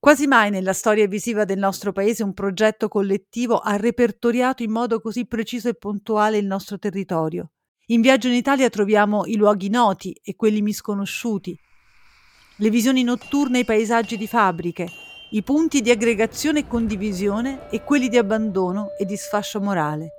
Quasi 0.00 0.26
mai 0.26 0.48
nella 0.48 0.72
storia 0.72 1.06
visiva 1.06 1.44
del 1.44 1.58
nostro 1.58 1.92
paese 1.92 2.22
un 2.22 2.32
progetto 2.32 2.88
collettivo 2.88 3.58
ha 3.58 3.76
repertoriato 3.76 4.62
in 4.62 4.70
modo 4.70 4.98
così 4.98 5.26
preciso 5.26 5.68
e 5.68 5.74
puntuale 5.74 6.38
il 6.38 6.46
nostro 6.46 6.78
territorio. 6.78 7.50
In 7.88 8.00
viaggio 8.00 8.28
in 8.28 8.32
Italia 8.32 8.70
troviamo 8.70 9.26
i 9.26 9.36
luoghi 9.36 9.68
noti 9.68 10.18
e 10.24 10.36
quelli 10.36 10.62
misconosciuti, 10.62 11.54
le 12.56 12.70
visioni 12.70 13.02
notturne 13.02 13.58
e 13.58 13.60
i 13.60 13.64
paesaggi 13.66 14.16
di 14.16 14.26
fabbriche, 14.26 14.88
i 15.32 15.42
punti 15.42 15.82
di 15.82 15.90
aggregazione 15.90 16.60
e 16.60 16.66
condivisione 16.66 17.68
e 17.68 17.84
quelli 17.84 18.08
di 18.08 18.16
abbandono 18.16 18.96
e 18.98 19.04
di 19.04 19.18
sfascio 19.18 19.60
morale. 19.60 20.12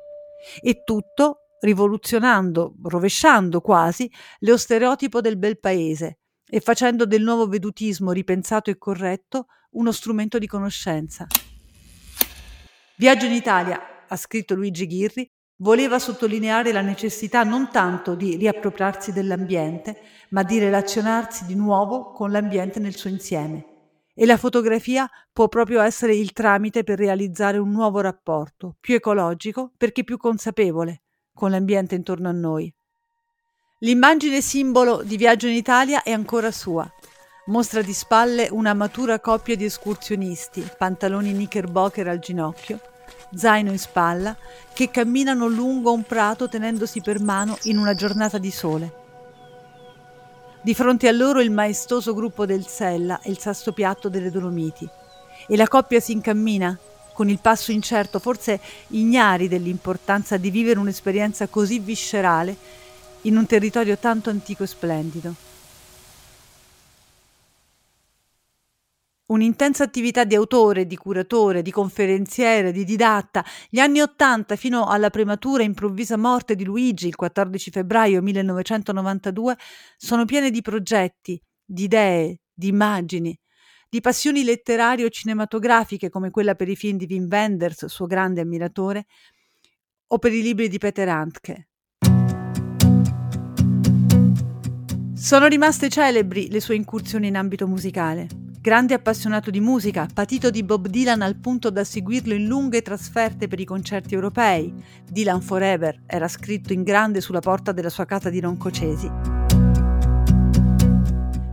E 0.62 0.84
tutto 0.84 1.56
rivoluzionando, 1.60 2.76
rovesciando 2.84 3.62
quasi, 3.62 4.08
lo 4.42 4.58
stereotipo 4.58 5.22
del 5.22 5.40
bel 5.40 5.60
paese 5.60 6.20
e 6.48 6.60
facendo 6.60 7.08
del 7.08 7.24
nuovo 7.24 7.48
vedutismo 7.48 8.12
ripensato 8.12 8.70
e 8.70 8.78
corretto 8.78 9.48
uno 9.72 9.92
strumento 9.92 10.38
di 10.38 10.48
conoscenza. 10.48 11.28
Viaggio 12.98 13.26
in 13.26 13.34
Italia, 13.34 14.06
ha 14.08 14.16
scritto 14.16 14.56
Luigi 14.56 14.86
Ghirri, 14.86 15.30
voleva 15.58 16.00
sottolineare 16.00 16.72
la 16.72 16.82
necessità 16.82 17.44
non 17.44 17.70
tanto 17.72 18.16
di 18.16 18.36
riappropriarsi 18.36 19.12
dell'ambiente, 19.14 20.02
ma 20.30 20.44
di 20.44 20.60
relazionarsi 20.60 21.46
di 21.46 21.56
nuovo 21.56 22.12
con 22.12 22.32
l'ambiente 22.32 22.80
nel 22.80 22.96
suo 22.96 23.10
insieme. 23.10 23.66
E 24.14 24.26
la 24.26 24.38
fotografia 24.38 25.10
può 25.32 25.48
proprio 25.48 25.82
essere 25.82 26.16
il 26.16 26.34
tramite 26.34 26.84
per 26.84 27.00
realizzare 27.00 27.58
un 27.58 27.72
nuovo 27.72 28.02
rapporto, 28.02 28.76
più 28.80 28.96
ecologico 28.96 29.72
perché 29.78 30.04
più 30.04 30.18
consapevole, 30.18 31.04
con 31.34 31.52
l'ambiente 31.52 31.96
intorno 31.96 32.28
a 32.28 32.34
noi. 32.34 32.74
L'immagine 33.80 34.42
simbolo 34.42 35.02
di 35.02 35.18
Viaggio 35.18 35.48
in 35.48 35.56
Italia 35.56 36.04
è 36.04 36.12
ancora 36.12 36.52
sua. 36.52 36.88
Mostra 37.52 37.82
di 37.82 37.92
spalle 37.92 38.48
una 38.50 38.74
matura 38.74 39.20
coppia 39.20 39.58
di 39.58 39.66
escursionisti, 39.66 40.66
pantaloni 40.78 41.34
knickerbocker 41.34 42.08
al 42.08 42.20
ginocchio, 42.20 42.80
zaino 43.36 43.72
in 43.72 43.78
spalla, 43.78 44.38
che 44.72 44.90
camminano 44.90 45.48
lungo 45.48 45.92
un 45.92 46.04
prato 46.04 46.48
tenendosi 46.48 47.02
per 47.02 47.20
mano 47.20 47.58
in 47.64 47.78
una 47.78 47.94
giornata 47.94 48.38
di 48.38 48.52
sole. 48.52 48.94
Di 50.62 50.74
fronte 50.74 51.10
a 51.10 51.12
loro 51.12 51.42
il 51.42 51.52
maestoso 51.52 52.14
gruppo 52.14 52.46
del 52.46 52.66
Sella 52.66 53.20
e 53.20 53.30
il 53.30 53.38
sasso 53.38 53.74
piatto 53.74 54.08
delle 54.08 54.32
Dolomiti. 54.32 54.88
E 55.46 55.58
la 55.58 55.68
coppia 55.68 56.00
si 56.00 56.14
incammina, 56.14 56.80
con 57.12 57.28
il 57.28 57.40
passo 57.40 57.74
incerto, 57.74 58.20
forse 58.20 58.62
ignari 58.88 59.50
dell'importanza 59.50 60.38
di 60.38 60.52
vivere 60.52 60.80
un'esperienza 60.80 61.48
così 61.48 61.80
viscerale 61.80 62.56
in 63.24 63.36
un 63.36 63.46
territorio 63.46 63.98
tanto 63.98 64.30
antico 64.30 64.64
e 64.64 64.68
splendido. 64.68 65.51
Un'intensa 69.32 69.86
attività 69.86 70.26
di 70.26 70.36
autore, 70.36 70.86
di 70.86 70.98
curatore, 70.98 71.62
di 71.62 71.72
conferenziere, 71.72 72.74
di 72.74 72.84
didatta. 72.84 73.46
Gli 73.70 73.80
anni 73.80 74.02
Ottanta 74.02 74.58
fino 74.58 74.88
alla 74.88 75.10
prematura 75.10 75.64
improvvisa 75.64 76.18
morte 76.18 76.54
di 76.54 76.66
Luigi 76.66 77.08
il 77.08 77.16
14 77.16 77.72
febbraio 77.72 78.22
1992 78.22 79.56
sono 79.96 80.26
piene 80.26 80.52
di 80.52 80.62
progetti, 80.62 81.42
di 81.64 81.84
idee, 81.84 82.42
di 82.54 82.68
immagini, 82.68 83.38
di 83.90 84.02
passioni 84.02 84.44
letterarie 84.44 85.06
o 85.06 85.10
cinematografiche 85.10 86.10
come 86.10 86.30
quella 86.30 86.56
per 86.56 86.68
i 86.68 86.76
film 86.76 86.98
di 86.98 87.08
Wim 87.10 87.28
Wenders, 87.32 87.86
suo 87.86 88.08
grande 88.08 88.42
ammiratore, 88.42 89.06
o 90.08 90.18
per 90.18 90.34
i 90.34 90.42
libri 90.42 90.68
di 90.68 90.78
Peter 90.78 91.08
Handke. 91.08 91.70
Sono 95.16 95.48
rimaste 95.48 95.88
celebri 95.88 96.50
le 96.50 96.60
sue 96.60 96.76
incursioni 96.76 97.28
in 97.28 97.38
ambito 97.38 97.66
musicale. 97.66 98.51
Grande 98.62 98.94
appassionato 98.94 99.50
di 99.50 99.60
musica, 99.60 100.08
patito 100.14 100.52
di 100.52 100.62
Bob 100.62 100.86
Dylan 100.86 101.24
al 101.24 101.36
punto 101.38 101.72
da 101.72 101.84
seguirlo 101.84 102.36
in 102.36 102.46
lunghe 102.46 102.84
trasferte 102.84 103.48
per 103.48 103.60
i 103.60 103.66
concerti 103.66 104.14
europei, 104.14 104.72
Dylan 105.10 105.42
Forever 105.42 106.04
era 106.06 106.28
scritto 106.28 106.72
in 106.72 106.84
grande 106.84 107.22
sulla 107.22 107.40
porta 107.40 107.72
della 107.72 107.90
sua 107.90 108.06
casa 108.06 108.30
di 108.30 108.40
Roncocesi. 108.40 109.10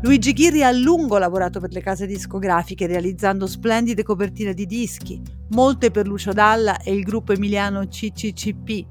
Luigi 0.03 0.35
Ghirri 0.35 0.63
ha 0.63 0.69
a 0.69 0.73
lungo 0.73 1.17
lavorato 1.17 1.61
per 1.61 1.73
le 1.73 1.81
case 1.81 2.05
discografiche, 2.05 2.87
realizzando 2.87 3.47
splendide 3.47 4.03
copertine 4.03 4.53
di 4.53 4.67
dischi, 4.67 5.19
molte 5.53 5.91
per 5.91 6.07
Lucio 6.07 6.35
Dalla 6.35 6.77
e 6.83 6.93
il 6.93 7.05
gruppo 7.05 7.33
emiliano 7.33 7.87
CCCP, 7.87 8.87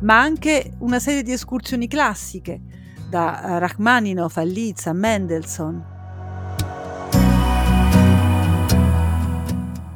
ma 0.00 0.18
anche 0.18 0.72
una 0.78 0.98
serie 0.98 1.22
di 1.22 1.32
escursioni 1.32 1.86
classiche, 1.86 2.62
da 3.10 3.58
Rachmaninoff 3.58 4.38
a 4.38 4.42
Liszt 4.44 4.86
a 4.86 4.94
Mendelssohn. 4.94 5.92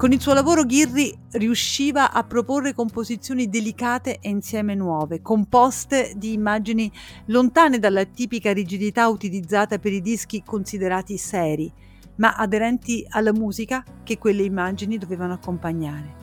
Con 0.01 0.13
il 0.13 0.21
suo 0.23 0.33
lavoro 0.33 0.65
Ghirri 0.65 1.15
riusciva 1.33 2.11
a 2.11 2.25
proporre 2.25 2.73
composizioni 2.73 3.51
delicate 3.51 4.17
e 4.23 4.31
insieme 4.31 4.75
nuove, 4.75 5.21
composte 5.21 6.15
di 6.17 6.33
immagini 6.33 6.91
lontane 7.27 7.79
dalla 7.79 8.07
tipica 8.07 8.51
rigidità 8.51 9.09
utilizzata 9.09 9.79
per 9.79 9.93
i 9.93 10.01
dischi 10.01 10.43
considerati 10.43 11.19
seri, 11.19 11.71
ma 12.15 12.35
aderenti 12.35 13.05
alla 13.11 13.35
musica 13.35 13.85
che 14.03 14.17
quelle 14.17 14.43
immagini 14.43 14.97
dovevano 14.97 15.35
accompagnare. 15.35 16.17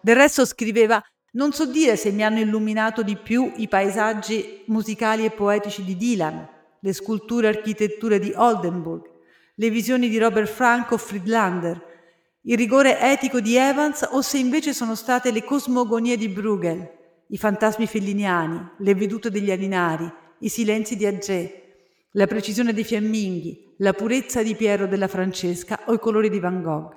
Del 0.00 0.16
resto 0.16 0.46
scriveva 0.46 0.98
non 1.32 1.52
so 1.52 1.66
dire 1.66 1.96
se 1.96 2.10
mi 2.12 2.24
hanno 2.24 2.40
illuminato 2.40 3.02
di 3.02 3.18
più 3.18 3.52
i 3.56 3.68
paesaggi 3.68 4.62
musicali 4.68 5.26
e 5.26 5.30
poetici 5.32 5.84
di 5.84 5.98
Dylan, 5.98 6.56
le 6.80 6.92
sculture 6.92 7.46
e 7.46 7.50
architetture 7.50 8.18
di 8.18 8.32
Oldenburg, 8.34 9.02
le 9.54 9.70
visioni 9.70 10.08
di 10.08 10.18
Robert 10.18 10.48
Frank 10.48 10.92
o 10.92 10.98
Friedlander, 10.98 11.86
il 12.42 12.56
rigore 12.56 13.00
etico 13.00 13.40
di 13.40 13.56
Evans 13.56 14.08
o 14.10 14.22
se 14.22 14.38
invece 14.38 14.72
sono 14.72 14.94
state 14.94 15.30
le 15.30 15.44
cosmogonie 15.44 16.16
di 16.16 16.28
Bruegel, 16.28 16.96
i 17.28 17.36
fantasmi 17.36 17.86
felliniani, 17.86 18.70
le 18.78 18.94
vedute 18.94 19.30
degli 19.30 19.50
aninari, 19.50 20.10
i 20.40 20.48
silenzi 20.48 20.96
di 20.96 21.04
Agé, 21.04 21.62
la 22.12 22.26
precisione 22.26 22.72
dei 22.72 22.84
fiamminghi, 22.84 23.74
la 23.78 23.92
purezza 23.92 24.42
di 24.42 24.54
Piero 24.54 24.86
della 24.86 25.08
Francesca 25.08 25.80
o 25.86 25.92
i 25.92 25.98
colori 25.98 26.30
di 26.30 26.38
Van 26.38 26.62
Gogh. 26.62 26.96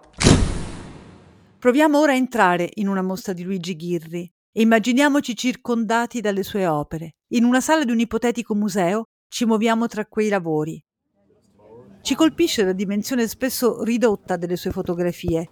Proviamo 1.59 1.99
ora 1.99 2.13
a 2.13 2.15
entrare 2.15 2.69
in 2.75 2.87
una 2.87 3.01
mostra 3.01 3.33
di 3.33 3.43
Luigi 3.43 3.75
Ghirri 3.75 4.31
e 4.51 4.61
immaginiamoci 4.61 5.35
circondati 5.35 6.21
dalle 6.21 6.43
sue 6.43 6.65
opere, 6.65 7.15
in 7.33 7.43
una 7.43 7.61
sala 7.61 7.83
di 7.83 7.91
un 7.91 7.99
ipotetico 7.99 8.55
museo 8.55 9.09
ci 9.31 9.45
muoviamo 9.45 9.87
tra 9.87 10.05
quei 10.05 10.27
lavori. 10.27 10.83
Ci 12.01 12.15
colpisce 12.15 12.65
la 12.65 12.73
dimensione 12.73 13.29
spesso 13.29 13.81
ridotta 13.81 14.35
delle 14.35 14.57
sue 14.57 14.71
fotografie, 14.71 15.47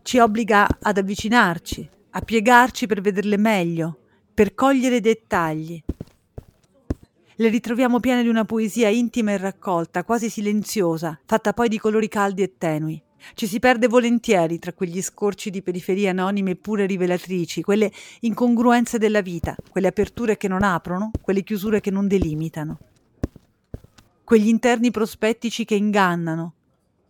ci 0.00 0.16
obbliga 0.18 0.66
ad 0.80 0.96
avvicinarci, 0.96 1.90
a 2.08 2.20
piegarci 2.22 2.86
per 2.86 3.02
vederle 3.02 3.36
meglio, 3.36 3.98
per 4.32 4.54
cogliere 4.54 4.96
i 4.96 5.00
dettagli. 5.00 5.82
Le 7.36 7.48
ritroviamo 7.48 8.00
piene 8.00 8.22
di 8.22 8.28
una 8.28 8.46
poesia 8.46 8.88
intima 8.88 9.32
e 9.32 9.36
raccolta, 9.36 10.04
quasi 10.04 10.30
silenziosa, 10.30 11.20
fatta 11.26 11.52
poi 11.52 11.68
di 11.68 11.78
colori 11.78 12.08
caldi 12.08 12.40
e 12.40 12.54
tenui. 12.56 13.02
Ci 13.34 13.46
si 13.46 13.58
perde 13.58 13.88
volentieri 13.88 14.58
tra 14.58 14.72
quegli 14.72 15.02
scorci 15.02 15.50
di 15.50 15.60
periferie 15.60 16.08
anonime 16.08 16.52
eppure 16.52 16.86
rivelatrici, 16.86 17.60
quelle 17.60 17.92
incongruenze 18.20 18.96
della 18.96 19.20
vita, 19.20 19.54
quelle 19.68 19.88
aperture 19.88 20.38
che 20.38 20.48
non 20.48 20.62
aprono, 20.62 21.10
quelle 21.20 21.42
chiusure 21.42 21.82
che 21.82 21.90
non 21.90 22.08
delimitano. 22.08 22.78
Quegli 24.32 24.48
interni 24.48 24.90
prospettici 24.90 25.66
che 25.66 25.74
ingannano, 25.74 26.54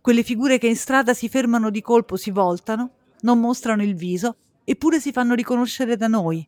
quelle 0.00 0.24
figure 0.24 0.58
che 0.58 0.66
in 0.66 0.74
strada 0.74 1.14
si 1.14 1.28
fermano 1.28 1.70
di 1.70 1.80
colpo, 1.80 2.16
si 2.16 2.32
voltano, 2.32 2.94
non 3.20 3.38
mostrano 3.38 3.84
il 3.84 3.94
viso, 3.94 4.38
eppure 4.64 4.98
si 4.98 5.12
fanno 5.12 5.34
riconoscere 5.34 5.96
da 5.96 6.08
noi. 6.08 6.44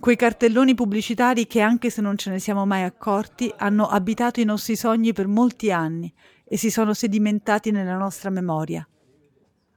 Quei 0.00 0.16
cartelloni 0.16 0.74
pubblicitari 0.74 1.46
che, 1.46 1.60
anche 1.60 1.90
se 1.90 2.00
non 2.00 2.16
ce 2.16 2.30
ne 2.30 2.38
siamo 2.38 2.64
mai 2.64 2.84
accorti, 2.84 3.52
hanno 3.54 3.86
abitato 3.86 4.40
i 4.40 4.44
nostri 4.44 4.74
sogni 4.74 5.12
per 5.12 5.26
molti 5.26 5.70
anni 5.70 6.10
e 6.46 6.56
si 6.56 6.70
sono 6.70 6.94
sedimentati 6.94 7.70
nella 7.70 7.98
nostra 7.98 8.30
memoria. 8.30 8.88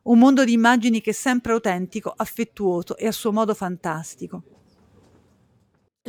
Un 0.03 0.17
mondo 0.17 0.45
di 0.45 0.53
immagini 0.53 1.01
che 1.01 1.09
è 1.09 1.13
sempre 1.13 1.51
autentico, 1.51 2.13
affettuoso 2.15 2.95
e 2.95 3.07
a 3.07 3.11
suo 3.11 3.33
modo 3.33 3.53
fantastico. 3.53 4.58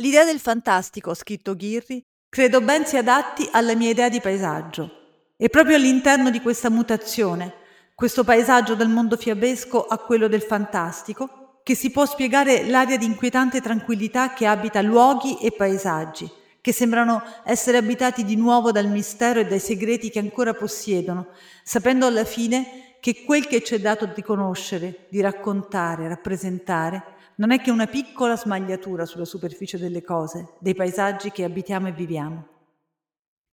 L'idea 0.01 0.25
del 0.25 0.39
fantastico, 0.39 1.13
scritto 1.13 1.55
Ghirri, 1.55 2.03
credo 2.27 2.59
ben 2.59 2.87
si 2.87 2.97
adatti 2.97 3.47
alla 3.51 3.75
mia 3.75 3.91
idea 3.91 4.09
di 4.09 4.19
paesaggio. 4.19 4.89
E 5.37 5.47
proprio 5.47 5.75
all'interno 5.75 6.31
di 6.31 6.41
questa 6.41 6.71
mutazione, 6.71 7.53
questo 7.93 8.23
paesaggio 8.23 8.73
dal 8.73 8.89
mondo 8.89 9.15
fiabesco 9.15 9.85
a 9.85 9.99
quello 9.99 10.27
del 10.27 10.41
fantastico, 10.41 11.59
che 11.61 11.75
si 11.75 11.91
può 11.91 12.07
spiegare 12.07 12.67
l'aria 12.67 12.97
di 12.97 13.05
inquietante 13.05 13.61
tranquillità 13.61 14.33
che 14.33 14.47
abita 14.47 14.81
luoghi 14.81 15.37
e 15.37 15.51
paesaggi, 15.51 16.27
che 16.61 16.73
sembrano 16.73 17.21
essere 17.45 17.77
abitati 17.77 18.23
di 18.23 18.35
nuovo 18.35 18.71
dal 18.71 18.87
mistero 18.87 19.39
e 19.39 19.45
dai 19.45 19.59
segreti 19.59 20.09
che 20.09 20.17
ancora 20.17 20.55
possiedono, 20.55 21.27
sapendo 21.63 22.07
alla 22.07 22.25
fine 22.25 22.95
che 22.99 23.23
quel 23.23 23.45
che 23.45 23.61
ci 23.61 23.75
è 23.75 23.79
dato 23.79 24.07
di 24.07 24.23
conoscere, 24.23 25.05
di 25.09 25.21
raccontare, 25.21 26.07
rappresentare, 26.07 27.19
non 27.37 27.51
è 27.51 27.59
che 27.59 27.71
una 27.71 27.87
piccola 27.87 28.35
smagliatura 28.35 29.05
sulla 29.05 29.25
superficie 29.25 29.77
delle 29.77 30.03
cose, 30.03 30.53
dei 30.59 30.75
paesaggi 30.75 31.31
che 31.31 31.43
abitiamo 31.43 31.87
e 31.87 31.91
viviamo. 31.91 32.47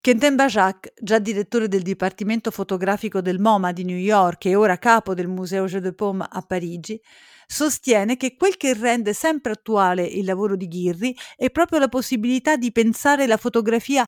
Quentin 0.01 0.37
Bajac, 0.37 0.93
già 1.01 1.19
direttore 1.19 1.69
del 1.69 1.83
Dipartimento 1.83 2.51
fotografico 2.51 3.21
del 3.21 3.41
MoMA 3.41 3.73
di 3.73 3.85
New 3.85 3.97
York 3.97 4.47
e 4.47 4.55
ora 4.55 4.79
capo 4.79 5.13
del 5.13 5.29
Museo 5.29 5.67
Jeu 5.67 5.81
de 5.81 5.93
Paume 5.93 6.27
a 6.29 6.41
Parigi, 6.41 7.01
sostiene 7.47 8.17
che 8.17 8.37
quel 8.37 8.57
che 8.57 8.75
rende 8.75 9.13
sempre 9.13 9.53
attuale 9.53 10.05
il 10.05 10.25
lavoro 10.25 10.57
di 10.57 10.69
Ghirri 10.69 11.17
è 11.37 11.51
proprio 11.51 11.79
la 11.79 11.89
possibilità 11.89 12.57
di 12.57 12.73
pensare 12.73 13.27
la 13.27 13.37
fotografia 13.37 14.05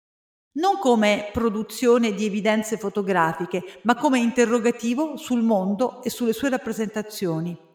non 0.52 0.78
come 0.78 1.30
produzione 1.32 2.12
di 2.12 2.24
evidenze 2.24 2.76
fotografiche, 2.76 3.80
ma 3.82 3.94
come 3.94 4.18
interrogativo 4.18 5.16
sul 5.16 5.42
mondo 5.42 6.02
e 6.02 6.10
sulle 6.10 6.32
sue 6.32 6.48
rappresentazioni. 6.48 7.69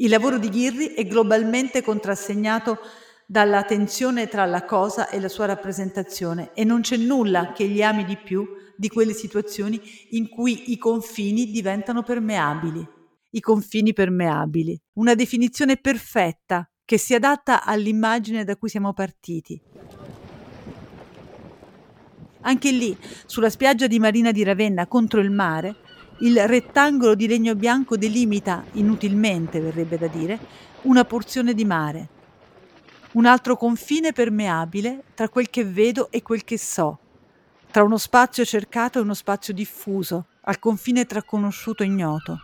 Il 0.00 0.08
lavoro 0.08 0.38
di 0.38 0.48
Ghirri 0.48 0.94
è 0.94 1.06
globalmente 1.06 1.82
contrassegnato 1.82 2.78
dalla 3.26 3.64
tensione 3.64 4.28
tra 4.28 4.46
la 4.46 4.64
cosa 4.64 5.10
e 5.10 5.20
la 5.20 5.28
sua 5.28 5.44
rappresentazione 5.44 6.52
e 6.54 6.64
non 6.64 6.80
c'è 6.80 6.96
nulla 6.96 7.52
che 7.52 7.68
gli 7.68 7.82
ami 7.82 8.06
di 8.06 8.16
più 8.16 8.46
di 8.78 8.88
quelle 8.88 9.12
situazioni 9.12 9.78
in 10.10 10.30
cui 10.30 10.72
i 10.72 10.78
confini 10.78 11.50
diventano 11.50 12.02
permeabili. 12.02 12.88
I 13.32 13.40
confini 13.40 13.92
permeabili, 13.92 14.80
una 14.94 15.14
definizione 15.14 15.76
perfetta 15.76 16.66
che 16.86 16.96
si 16.96 17.14
adatta 17.14 17.62
all'immagine 17.62 18.44
da 18.44 18.56
cui 18.56 18.70
siamo 18.70 18.94
partiti. 18.94 19.60
Anche 22.40 22.72
lì, 22.72 22.96
sulla 23.26 23.50
spiaggia 23.50 23.86
di 23.86 23.98
Marina 23.98 24.32
di 24.32 24.42
Ravenna 24.44 24.86
contro 24.86 25.20
il 25.20 25.30
mare, 25.30 25.76
il 26.20 26.46
rettangolo 26.46 27.14
di 27.14 27.26
legno 27.26 27.54
bianco 27.54 27.96
delimita, 27.96 28.64
inutilmente 28.72 29.60
verrebbe 29.60 29.98
da 29.98 30.06
dire, 30.06 30.38
una 30.82 31.04
porzione 31.04 31.54
di 31.54 31.64
mare 31.64 32.08
un 33.12 33.26
altro 33.26 33.56
confine 33.56 34.12
permeabile 34.12 35.02
tra 35.14 35.28
quel 35.28 35.50
che 35.50 35.64
vedo 35.64 36.10
e 36.10 36.22
quel 36.22 36.44
che 36.44 36.58
so, 36.58 36.98
tra 37.70 37.82
uno 37.82 37.98
spazio 37.98 38.44
cercato 38.44 38.98
e 38.98 39.02
uno 39.02 39.14
spazio 39.14 39.52
diffuso, 39.52 40.26
al 40.42 40.58
confine 40.58 41.06
tra 41.06 41.22
conosciuto 41.22 41.82
e 41.82 41.86
ignoto. 41.86 42.38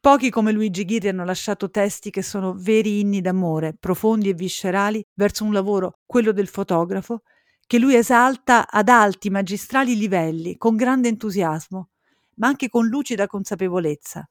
Pochi 0.00 0.30
come 0.30 0.52
Luigi 0.52 0.84
Ghirri 0.84 1.08
hanno 1.08 1.24
lasciato 1.24 1.68
testi 1.68 2.10
che 2.10 2.22
sono 2.22 2.54
veri 2.54 3.00
inni 3.00 3.20
d'amore, 3.20 3.74
profondi 3.78 4.28
e 4.28 4.34
viscerali, 4.34 5.04
verso 5.14 5.44
un 5.44 5.52
lavoro, 5.52 5.98
quello 6.06 6.30
del 6.30 6.46
fotografo, 6.46 7.22
che 7.68 7.78
lui 7.78 7.94
esalta 7.96 8.66
ad 8.66 8.88
alti 8.88 9.28
magistrali 9.28 9.94
livelli, 9.94 10.56
con 10.56 10.74
grande 10.74 11.08
entusiasmo, 11.08 11.90
ma 12.36 12.46
anche 12.46 12.70
con 12.70 12.86
lucida 12.86 13.26
consapevolezza. 13.26 14.26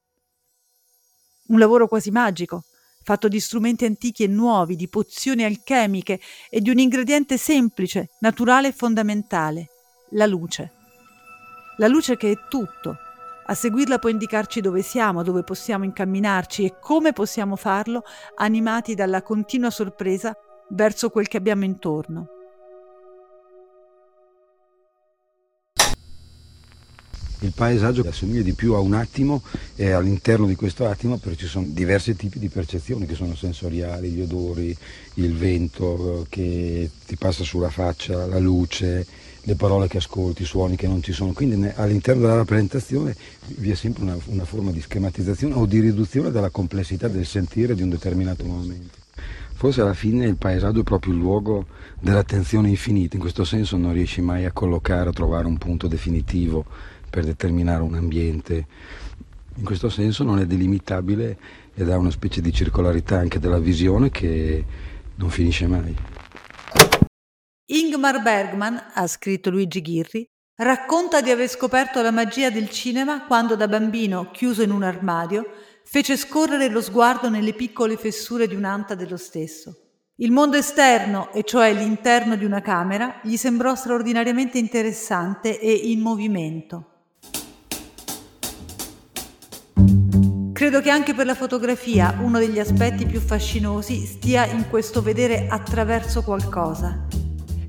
Un 1.46 1.58
lavoro 1.60 1.86
quasi 1.86 2.10
magico, 2.10 2.64
fatto 3.04 3.28
di 3.28 3.38
strumenti 3.38 3.84
antichi 3.84 4.24
e 4.24 4.26
nuovi, 4.26 4.74
di 4.74 4.88
pozioni 4.88 5.44
alchemiche 5.44 6.20
e 6.50 6.60
di 6.60 6.70
un 6.70 6.80
ingrediente 6.80 7.38
semplice, 7.38 8.08
naturale 8.18 8.68
e 8.68 8.72
fondamentale, 8.72 9.68
la 10.10 10.26
luce. 10.26 10.72
La 11.76 11.86
luce 11.86 12.16
che 12.16 12.32
è 12.32 12.36
tutto. 12.48 12.96
A 13.46 13.54
seguirla 13.54 14.00
può 14.00 14.08
indicarci 14.08 14.60
dove 14.60 14.82
siamo, 14.82 15.22
dove 15.22 15.44
possiamo 15.44 15.84
incamminarci 15.84 16.64
e 16.64 16.74
come 16.80 17.12
possiamo 17.12 17.54
farlo 17.54 18.02
animati 18.34 18.96
dalla 18.96 19.22
continua 19.22 19.70
sorpresa 19.70 20.36
verso 20.70 21.08
quel 21.10 21.28
che 21.28 21.36
abbiamo 21.36 21.62
intorno. 21.62 22.37
Il 27.40 27.52
paesaggio 27.54 28.04
assomiglia 28.08 28.42
di 28.42 28.52
più 28.52 28.74
a 28.74 28.80
un 28.80 28.94
attimo 28.94 29.42
e 29.76 29.92
all'interno 29.92 30.46
di 30.46 30.56
questo 30.56 30.88
attimo 30.88 31.20
ci 31.36 31.46
sono 31.46 31.66
diversi 31.68 32.16
tipi 32.16 32.40
di 32.40 32.48
percezioni 32.48 33.06
che 33.06 33.14
sono 33.14 33.36
sensoriali, 33.36 34.10
gli 34.10 34.22
odori, 34.22 34.76
il 35.14 35.36
vento 35.36 36.26
che 36.28 36.90
ti 37.06 37.16
passa 37.16 37.44
sulla 37.44 37.70
faccia, 37.70 38.26
la 38.26 38.40
luce, 38.40 39.06
le 39.42 39.54
parole 39.54 39.86
che 39.86 39.98
ascolti, 39.98 40.42
i 40.42 40.46
suoni 40.46 40.74
che 40.74 40.88
non 40.88 41.00
ci 41.00 41.12
sono. 41.12 41.32
Quindi 41.32 41.70
all'interno 41.76 42.22
della 42.22 42.34
rappresentazione 42.34 43.14
vi 43.46 43.70
è 43.70 43.74
sempre 43.76 44.02
una, 44.02 44.16
una 44.26 44.44
forma 44.44 44.72
di 44.72 44.80
schematizzazione 44.80 45.54
o 45.54 45.64
di 45.64 45.78
riduzione 45.78 46.32
della 46.32 46.50
complessità 46.50 47.06
del 47.06 47.24
sentire 47.24 47.76
di 47.76 47.82
un 47.82 47.90
determinato 47.90 48.44
momento. 48.44 48.96
Forse 49.54 49.80
alla 49.80 49.94
fine 49.94 50.26
il 50.26 50.36
paesaggio 50.36 50.80
è 50.80 50.84
proprio 50.84 51.12
il 51.12 51.18
luogo 51.18 51.66
dell'attenzione 51.98 52.68
infinita, 52.68 53.16
in 53.16 53.20
questo 53.20 53.44
senso 53.44 53.76
non 53.76 53.92
riesci 53.92 54.20
mai 54.20 54.44
a 54.44 54.52
collocare, 54.52 55.08
a 55.08 55.12
trovare 55.12 55.46
un 55.46 55.58
punto 55.58 55.88
definitivo 55.88 56.64
per 57.08 57.24
determinare 57.24 57.82
un 57.82 57.94
ambiente. 57.94 58.66
In 59.56 59.64
questo 59.64 59.88
senso 59.88 60.22
non 60.24 60.38
è 60.38 60.46
delimitabile 60.46 61.38
ed 61.74 61.90
ha 61.90 61.96
una 61.96 62.10
specie 62.10 62.40
di 62.40 62.52
circolarità 62.52 63.18
anche 63.18 63.38
della 63.38 63.58
visione 63.58 64.10
che 64.10 64.64
non 65.16 65.30
finisce 65.30 65.66
mai. 65.66 65.94
Ingmar 67.70 68.22
Bergman, 68.22 68.82
ha 68.94 69.06
scritto 69.06 69.50
Luigi 69.50 69.82
Ghirri, 69.82 70.26
racconta 70.56 71.20
di 71.20 71.30
aver 71.30 71.48
scoperto 71.48 72.00
la 72.00 72.10
magia 72.10 72.50
del 72.50 72.70
cinema 72.70 73.26
quando 73.26 73.56
da 73.56 73.68
bambino, 73.68 74.30
chiuso 74.30 74.62
in 74.62 74.70
un 74.70 74.82
armadio, 74.82 75.46
fece 75.84 76.16
scorrere 76.16 76.68
lo 76.68 76.80
sguardo 76.80 77.28
nelle 77.28 77.52
piccole 77.52 77.96
fessure 77.96 78.46
di 78.46 78.54
un'anta 78.54 78.94
dello 78.94 79.16
stesso. 79.16 79.88
Il 80.16 80.32
mondo 80.32 80.56
esterno, 80.56 81.30
e 81.32 81.44
cioè 81.44 81.72
l'interno 81.72 82.34
di 82.34 82.44
una 82.44 82.60
camera, 82.60 83.20
gli 83.22 83.36
sembrò 83.36 83.74
straordinariamente 83.74 84.58
interessante 84.58 85.60
e 85.60 85.70
in 85.70 86.00
movimento. 86.00 86.97
Credo 90.58 90.80
che 90.80 90.90
anche 90.90 91.14
per 91.14 91.24
la 91.24 91.36
fotografia 91.36 92.18
uno 92.20 92.40
degli 92.40 92.58
aspetti 92.58 93.06
più 93.06 93.20
fascinosi 93.20 94.04
stia 94.04 94.44
in 94.44 94.68
questo 94.68 95.02
vedere 95.02 95.46
attraverso 95.46 96.24
qualcosa. 96.24 97.06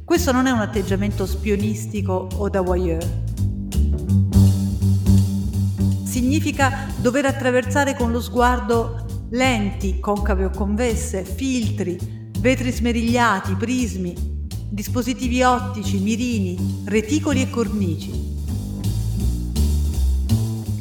Questo 0.03 0.31
non 0.31 0.47
è 0.47 0.49
un 0.49 0.57
atteggiamento 0.57 1.27
spionistico 1.27 2.27
o 2.35 2.49
da 2.49 2.61
voyeur. 2.61 3.05
Significa 6.03 6.87
dover 6.97 7.27
attraversare 7.27 7.93
con 7.93 8.11
lo 8.11 8.19
sguardo 8.19 9.27
lenti, 9.29 9.99
concave 9.99 10.45
o 10.45 10.49
convesse, 10.49 11.23
filtri, 11.23 11.95
vetri 12.39 12.71
smerigliati, 12.71 13.53
prismi, 13.53 14.15
dispositivi 14.67 15.43
ottici, 15.43 15.99
mirini, 15.99 16.81
reticoli 16.85 17.43
e 17.43 17.51
cornici. 17.51 18.38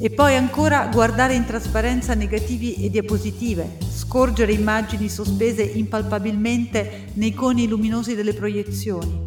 E 0.01 0.11
poi 0.11 0.37
ancora 0.37 0.89
guardare 0.93 1.35
in 1.35 1.45
trasparenza 1.45 2.15
negativi 2.15 2.77
e 2.77 2.89
diapositive, 2.89 3.79
scorgere 3.93 4.53
immagini 4.53 5.09
sospese 5.09 5.63
impalpabilmente 5.63 7.07
nei 7.15 7.35
coni 7.35 7.67
luminosi 7.67 8.15
delle 8.15 8.33
proiezioni, 8.33 9.21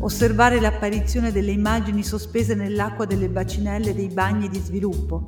osservare 0.00 0.60
l'apparizione 0.60 1.32
delle 1.32 1.52
immagini 1.52 2.02
sospese 2.02 2.54
nell'acqua 2.54 3.06
delle 3.06 3.30
bacinelle 3.30 3.94
dei 3.94 4.08
bagni 4.08 4.50
di 4.50 4.60
sviluppo, 4.62 5.22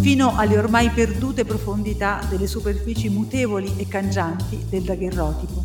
fino 0.00 0.36
alle 0.36 0.58
ormai 0.58 0.90
perdute 0.90 1.44
profondità 1.44 2.26
delle 2.28 2.48
superfici 2.48 3.08
mutevoli 3.08 3.74
e 3.76 3.86
cangianti 3.86 4.64
del 4.68 4.82
daguerrotipo. 4.82 5.64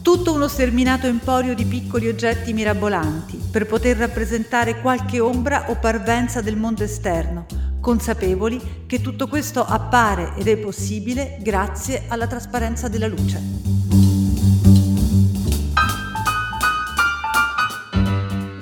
Tutto 0.00 0.32
uno 0.32 0.48
sterminato 0.48 1.06
emporio 1.06 1.54
di 1.54 1.66
piccoli 1.66 2.08
oggetti 2.08 2.54
mirabolanti 2.54 3.47
per 3.50 3.66
poter 3.66 3.96
rappresentare 3.96 4.80
qualche 4.80 5.20
ombra 5.20 5.70
o 5.70 5.76
parvenza 5.76 6.40
del 6.40 6.56
mondo 6.56 6.84
esterno, 6.84 7.46
consapevoli 7.80 8.84
che 8.86 9.00
tutto 9.00 9.26
questo 9.26 9.64
appare 9.64 10.32
ed 10.36 10.48
è 10.48 10.56
possibile 10.58 11.38
grazie 11.40 12.04
alla 12.08 12.26
trasparenza 12.26 12.88
della 12.88 13.06
luce. 13.06 13.40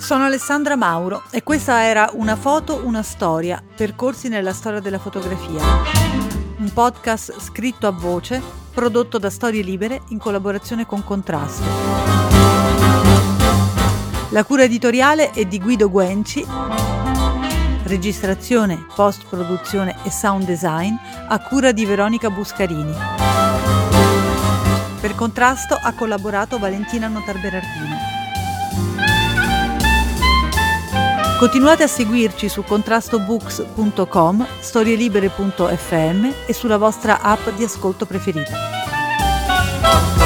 Sono 0.06 0.24
Alessandra 0.24 0.76
Mauro 0.76 1.24
e 1.32 1.42
questa 1.42 1.82
era 1.82 2.10
Una 2.12 2.36
foto, 2.36 2.82
una 2.84 3.02
storia, 3.02 3.60
percorsi 3.74 4.28
nella 4.28 4.52
storia 4.52 4.78
della 4.78 5.00
fotografia. 5.00 5.60
Un 6.58 6.70
podcast 6.72 7.40
scritto 7.40 7.88
a 7.88 7.90
voce, 7.90 8.40
prodotto 8.72 9.18
da 9.18 9.30
Storie 9.30 9.62
Libere 9.62 10.02
in 10.10 10.18
collaborazione 10.18 10.86
con 10.86 11.02
Contrasto. 11.02 12.55
La 14.36 14.44
cura 14.44 14.64
editoriale 14.64 15.30
è 15.30 15.46
di 15.46 15.58
Guido 15.58 15.88
Guenci 15.88 16.44
registrazione, 17.84 18.84
post-produzione 18.94 19.96
e 20.04 20.10
sound 20.10 20.44
design 20.44 20.94
a 21.28 21.40
cura 21.40 21.72
di 21.72 21.86
Veronica 21.86 22.28
Buscarini. 22.28 22.92
Per 25.00 25.14
contrasto 25.14 25.78
ha 25.80 25.94
collaborato 25.94 26.58
Valentina 26.58 27.08
Notarberardino. 27.08 27.96
Continuate 31.38 31.84
a 31.84 31.88
seguirci 31.88 32.50
su 32.50 32.62
contrastobooks.com, 32.62 34.46
storielibere.fm 34.60 36.30
e 36.46 36.52
sulla 36.52 36.76
vostra 36.76 37.22
app 37.22 37.48
di 37.56 37.64
ascolto 37.64 38.04
preferita. 38.04 40.25